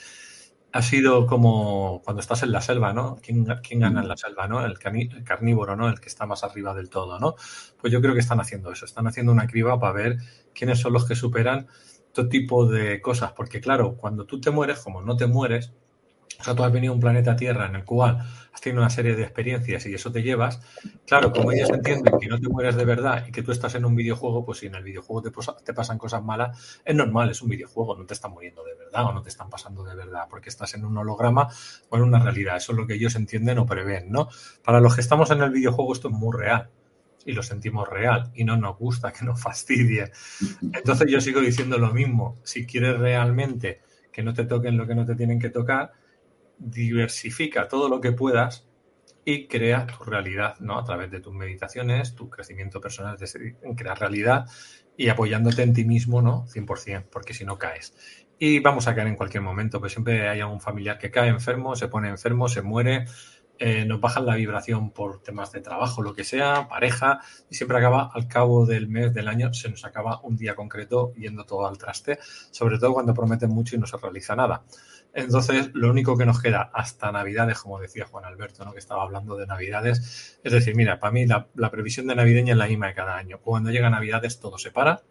[0.72, 3.20] ha sido como cuando estás en la selva, ¿no?
[3.22, 4.64] ¿Quién, gana en la selva, ¿no?
[4.64, 5.90] El, carnívoro, ¿no?
[5.90, 7.36] El que está más arriba del todo, ¿no?
[7.82, 10.18] Pues yo creo que están haciendo eso, están haciendo una criba para ver
[10.54, 11.68] quiénes son los que superan
[12.14, 15.72] todo tipo de cosas, porque claro, cuando tú te mueres, como no te mueres,
[16.40, 18.20] o sea, tú has venido a un planeta Tierra en el cual
[18.54, 20.62] has tenido una serie de experiencias y eso te llevas.
[21.06, 23.84] Claro, como ellos entienden que no te mueres de verdad y que tú estás en
[23.84, 25.32] un videojuego, pues si en el videojuego te,
[25.66, 29.06] te pasan cosas malas, es normal, es un videojuego, no te están muriendo de verdad
[29.08, 31.50] o no te están pasando de verdad, porque estás en un holograma
[31.90, 32.56] o en una realidad.
[32.56, 34.30] Eso es lo que ellos entienden o prevén, ¿no?
[34.64, 36.70] Para los que estamos en el videojuego esto es muy real
[37.30, 40.12] y lo sentimos real y no nos gusta que nos fastidie.
[40.74, 42.40] Entonces yo sigo diciendo lo mismo.
[42.44, 45.94] Si quieres realmente que no te toquen lo que no te tienen que tocar,
[46.58, 48.68] diversifica todo lo que puedas
[49.24, 50.80] y crea tu realidad, ¿no?
[50.80, 54.48] A través de tus meditaciones, tu crecimiento personal, de crear realidad
[54.98, 56.48] y apoyándote en ti mismo, ¿no?
[56.48, 57.94] 100%, porque si no caes.
[58.40, 61.76] Y vamos a caer en cualquier momento, pues siempre hay algún familiar que cae enfermo,
[61.76, 63.06] se pone enfermo, se muere,
[63.62, 67.78] eh, nos bajan la vibración por temas de trabajo, lo que sea, pareja, y siempre
[67.78, 71.68] acaba al cabo del mes, del año, se nos acaba un día concreto yendo todo
[71.68, 72.20] al traste,
[72.52, 74.64] sobre todo cuando prometen mucho y no se realiza nada.
[75.14, 78.72] Entonces, lo único que nos queda hasta Navidades, como decía Juan Alberto, ¿no?
[78.72, 82.58] que estaba hablando de Navidades, es decir, mira, para mí la, previsión de navideña es
[82.58, 83.40] la misma de cada año.
[83.40, 85.02] Cuando llega Navidades todo se para,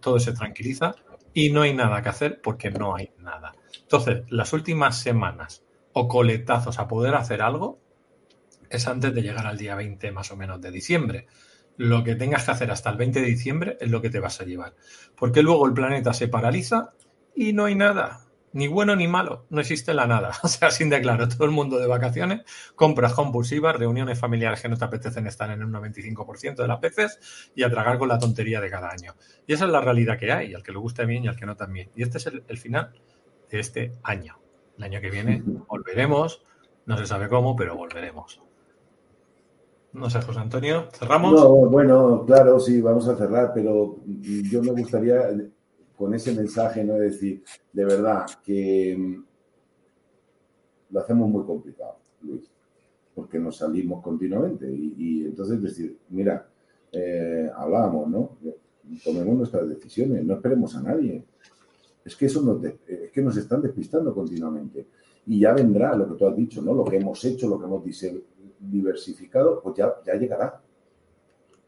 [0.00, 0.96] todo se tranquiliza
[1.34, 3.52] y no hay nada que hacer porque no hay nada.
[3.80, 7.81] Entonces, las últimas semanas o coletazos a poder hacer algo
[8.72, 11.26] es antes de llegar al día 20 más o menos de diciembre.
[11.76, 14.40] Lo que tengas que hacer hasta el 20 de diciembre es lo que te vas
[14.40, 14.74] a llevar.
[15.16, 16.92] Porque luego el planeta se paraliza
[17.34, 20.32] y no hay nada ni bueno ni malo, no existe la nada.
[20.42, 22.42] O sea, sin declaro, todo el mundo de vacaciones,
[22.74, 27.50] compras compulsivas, reuniones familiares que no te apetecen estar en el 95% de las veces
[27.54, 29.14] y a tragar con la tontería de cada año.
[29.46, 31.46] Y esa es la realidad que hay, al que le guste bien y al que
[31.46, 31.90] no también.
[31.96, 32.92] Y este es el, final
[33.50, 34.38] de este año.
[34.76, 36.44] El año que viene volveremos,
[36.86, 38.40] no se sabe cómo, pero volveremos.
[39.92, 41.34] No sé, José Antonio, ¿cerramos?
[41.34, 43.98] No, bueno, claro, sí, vamos a cerrar, pero
[44.50, 45.28] yo me gustaría
[45.96, 46.94] con ese mensaje, ¿no?
[46.94, 49.24] Decir, de verdad que mm,
[50.92, 52.50] lo hacemos muy complicado, Luis,
[53.14, 54.66] porque nos salimos continuamente.
[54.70, 56.48] Y, entonces decir, mira,
[56.90, 58.38] eh, hablábamos, ¿no?
[59.04, 61.22] Tomemos nuestras decisiones, no esperemos a nadie.
[62.02, 64.86] Es que eso nos, es que nos están despistando continuamente.
[65.26, 66.72] Y ya vendrá lo que tú has dicho, ¿no?
[66.72, 67.84] Lo que hemos hecho, lo que hemos
[68.70, 70.60] diversificado, pues ya, ya llegará.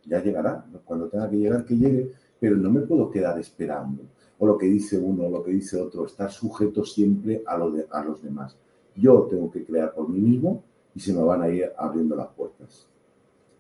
[0.07, 0.65] Ya llegará.
[0.85, 2.13] Cuando tenga que llegar, que llegue.
[2.39, 4.03] Pero no me puedo quedar esperando
[4.39, 7.71] o lo que dice uno o lo que dice otro, está sujeto siempre a, lo
[7.71, 8.57] de, a los demás.
[8.97, 10.63] Yo tengo que crear por mí mismo
[10.95, 12.87] y se me van a ir abriendo las puertas.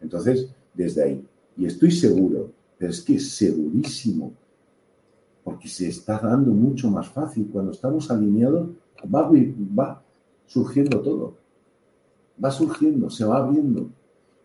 [0.01, 1.27] Entonces, desde ahí.
[1.57, 4.33] Y estoy seguro, pero es que segurísimo,
[5.43, 7.49] porque se está dando mucho más fácil.
[7.53, 8.71] Cuando estamos alineados,
[9.13, 10.03] va, va
[10.47, 11.37] surgiendo todo.
[12.43, 13.89] Va surgiendo, se va abriendo.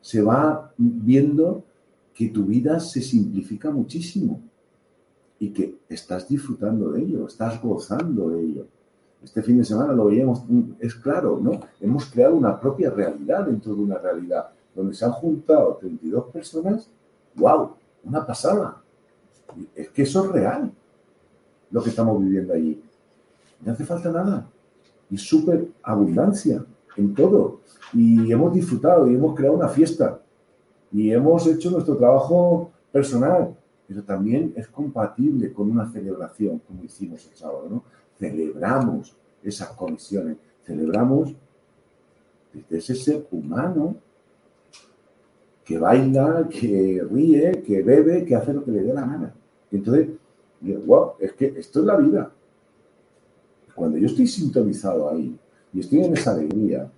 [0.01, 1.63] Se va viendo
[2.13, 4.41] que tu vida se simplifica muchísimo
[5.39, 8.65] y que estás disfrutando de ello, estás gozando de ello.
[9.23, 10.43] Este fin de semana lo veíamos,
[10.79, 11.59] es claro, ¿no?
[11.79, 16.89] Hemos creado una propia realidad dentro de una realidad, donde se han juntado 32 personas,
[17.35, 17.71] ¡wow!
[18.03, 18.81] Una pasada.
[19.75, 20.71] Es que eso es real,
[21.71, 22.81] lo que estamos viviendo allí.
[23.61, 24.47] No hace falta nada.
[25.09, 26.65] Y súper abundancia
[26.99, 27.61] en todo.
[27.93, 30.19] Y hemos disfrutado y hemos creado una fiesta.
[30.91, 33.55] Y hemos hecho nuestro trabajo personal,
[33.87, 37.83] pero también es compatible con una celebración, como hicimos el sábado, ¿no?
[38.17, 41.33] Celebramos esas conexiones, celebramos
[42.53, 43.95] desde ese ser humano
[45.63, 49.33] que baila, que ríe, que bebe, que hace lo que le dé la gana.
[49.71, 50.09] Y entonces,
[50.85, 52.31] wow, es que esto es la vida.
[53.75, 55.39] Cuando yo estoy sintonizado ahí
[55.73, 56.89] y estoy en esa alegría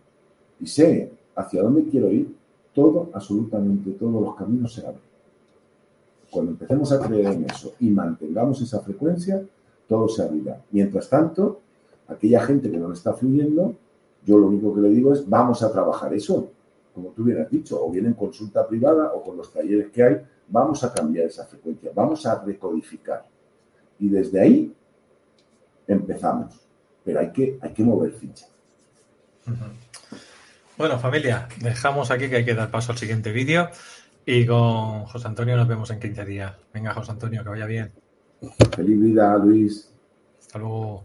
[0.59, 2.33] y sé hacia dónde quiero ir,
[2.73, 5.01] todo, absolutamente todos los caminos se abren.
[6.29, 9.43] Cuando empecemos a creer en eso y mantengamos esa frecuencia,
[9.87, 10.61] todo se abrirá.
[10.71, 11.59] Mientras tanto,
[12.07, 13.75] aquella gente que no está fluyendo,
[14.25, 16.49] yo lo único que le digo es, vamos a trabajar eso,
[16.93, 20.21] como tú hubieras dicho, o bien en consulta privada o con los talleres que hay,
[20.47, 23.25] vamos a cambiar esa frecuencia, vamos a recodificar.
[23.99, 24.73] Y desde ahí
[25.87, 26.59] empezamos.
[27.03, 28.47] Pero hay que, hay que mover ficha.
[30.77, 33.69] Bueno, familia, dejamos aquí que hay que dar paso al siguiente vídeo.
[34.25, 36.53] Y con José Antonio nos vemos en 15 días.
[36.73, 37.91] Venga, José Antonio, que vaya bien.
[38.75, 39.91] Feliz vida, Luis.
[40.39, 41.03] Hasta luego.